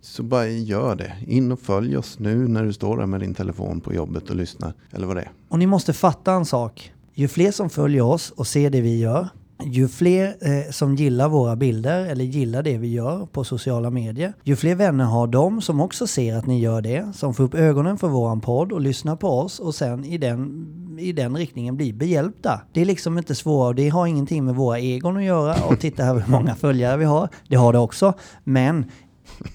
så 0.00 0.22
bara 0.22 0.46
gör 0.48 0.96
det. 0.96 1.12
In 1.26 1.52
och 1.52 1.60
följ 1.60 1.96
oss 1.96 2.18
nu 2.18 2.48
när 2.48 2.64
du 2.64 2.72
står 2.72 2.98
där 2.98 3.06
med 3.06 3.20
din 3.20 3.34
telefon 3.34 3.80
på 3.80 3.94
jobbet 3.94 4.30
och 4.30 4.36
lyssnar. 4.36 4.72
Eller 4.90 5.06
vad 5.06 5.16
det 5.16 5.20
är. 5.22 5.30
Och 5.48 5.58
ni 5.58 5.66
måste 5.66 5.92
fatta 5.92 6.32
en 6.32 6.44
sak. 6.46 6.92
Ju 7.14 7.28
fler 7.28 7.50
som 7.52 7.70
följer 7.70 8.02
oss 8.02 8.30
och 8.30 8.46
ser 8.46 8.70
det 8.70 8.80
vi 8.80 8.98
gör, 8.98 9.28
ju 9.66 9.88
fler 9.88 10.36
eh, 10.40 10.70
som 10.70 10.96
gillar 10.96 11.28
våra 11.28 11.56
bilder 11.56 12.06
eller 12.06 12.24
gillar 12.24 12.62
det 12.62 12.78
vi 12.78 12.88
gör 12.88 13.26
på 13.26 13.44
sociala 13.44 13.90
medier, 13.90 14.32
ju 14.42 14.56
fler 14.56 14.74
vänner 14.74 15.04
har 15.04 15.26
de 15.26 15.62
som 15.62 15.80
också 15.80 16.06
ser 16.06 16.36
att 16.36 16.46
ni 16.46 16.60
gör 16.60 16.80
det, 16.80 17.12
som 17.14 17.34
får 17.34 17.44
upp 17.44 17.54
ögonen 17.54 17.98
för 17.98 18.08
våran 18.08 18.40
podd 18.40 18.72
och 18.72 18.80
lyssnar 18.80 19.16
på 19.16 19.28
oss 19.28 19.58
och 19.58 19.74
sen 19.74 20.04
i 20.04 20.18
den, 20.18 20.66
i 20.98 21.12
den 21.12 21.36
riktningen 21.36 21.76
blir 21.76 21.92
behjälpta. 21.92 22.60
Det 22.72 22.80
är 22.80 22.84
liksom 22.84 23.18
inte 23.18 23.34
svårare, 23.34 23.74
det 23.74 23.88
har 23.88 24.06
ingenting 24.06 24.44
med 24.44 24.54
våra 24.54 24.78
egon 24.78 25.16
att 25.16 25.24
göra 25.24 25.64
och 25.68 25.80
titta 25.80 26.04
här 26.04 26.14
hur 26.14 26.30
många 26.30 26.54
följare 26.54 26.96
vi 26.96 27.04
har. 27.04 27.28
Det 27.48 27.56
har 27.56 27.72
det 27.72 27.78
också, 27.78 28.14
men 28.44 28.84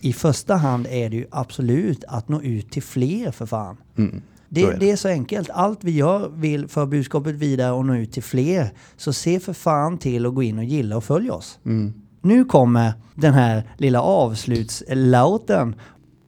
i 0.01 0.13
första 0.13 0.55
hand 0.55 0.87
är 0.89 1.09
det 1.09 1.15
ju 1.15 1.25
absolut 1.31 2.03
att 2.07 2.29
nå 2.29 2.41
ut 2.41 2.71
till 2.71 2.83
fler 2.83 3.31
för 3.31 3.45
fan. 3.45 3.77
Mm. 3.97 4.21
Det, 4.49 4.63
är 4.63 4.77
det. 4.79 4.91
är 4.91 4.95
så 4.95 5.07
enkelt. 5.07 5.49
Allt 5.49 5.83
vi 5.83 5.91
gör 5.91 6.29
vill 6.29 6.67
för 6.67 6.85
budskapet 6.85 7.35
vidare 7.35 7.71
och 7.71 7.85
nå 7.85 7.95
ut 7.95 8.11
till 8.11 8.23
fler. 8.23 8.69
Så 8.97 9.13
se 9.13 9.39
för 9.39 9.53
fan 9.53 9.97
till 9.97 10.25
att 10.25 10.35
gå 10.35 10.43
in 10.43 10.57
och 10.57 10.63
gilla 10.63 10.97
och 10.97 11.03
följa 11.03 11.33
oss. 11.33 11.59
Mm. 11.65 11.93
Nu 12.21 12.45
kommer 12.45 12.93
den 13.15 13.33
här 13.33 13.63
lilla 13.77 14.01
avslutslauten. 14.01 15.75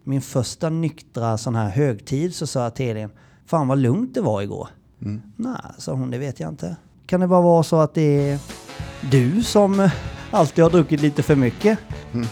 Min 0.04 0.22
första 0.22 0.70
nyktra 0.70 1.38
sån 1.38 1.56
här 1.56 1.70
högtid 1.70 2.36
så 2.36 2.48
sa 2.48 2.64
jag 2.64 2.76
till 2.76 2.86
Elin, 2.86 3.10
fan 3.46 3.68
vad 3.68 3.78
lugnt 3.78 4.14
det 4.14 4.22
var 4.22 4.42
igår. 4.42 4.70
Mm. 5.02 5.22
Nej, 5.36 5.62
sa 5.78 5.94
hon, 5.94 6.12
det 6.12 6.18
vet 6.18 6.40
jag 6.40 6.50
inte. 6.50 6.76
Kan 7.06 7.20
det 7.20 7.28
bara 7.28 7.42
vara 7.42 7.64
så 7.64 7.80
att 7.80 7.94
det 7.94 8.30
är 8.30 8.40
du 9.12 9.44
som 9.44 9.90
alltid 10.32 10.64
har 10.64 10.72
druckit 10.72 11.02
lite 11.02 11.24
för 11.24 11.36
mycket? 11.36 11.80
Mm. 12.14 12.28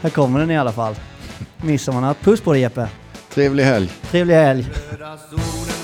Här 0.00 0.10
kommer 0.10 0.40
den 0.40 0.50
i 0.50 0.58
alla 0.58 0.72
fall. 0.72 0.94
Midsommarnatt. 1.62 2.20
Puss 2.20 2.40
på 2.40 2.52
dig 2.52 2.60
Jeppe. 2.60 2.88
Trevlig 3.30 3.64
helg. 3.64 3.90
Trevlig 4.10 4.34
helg. 4.34 5.79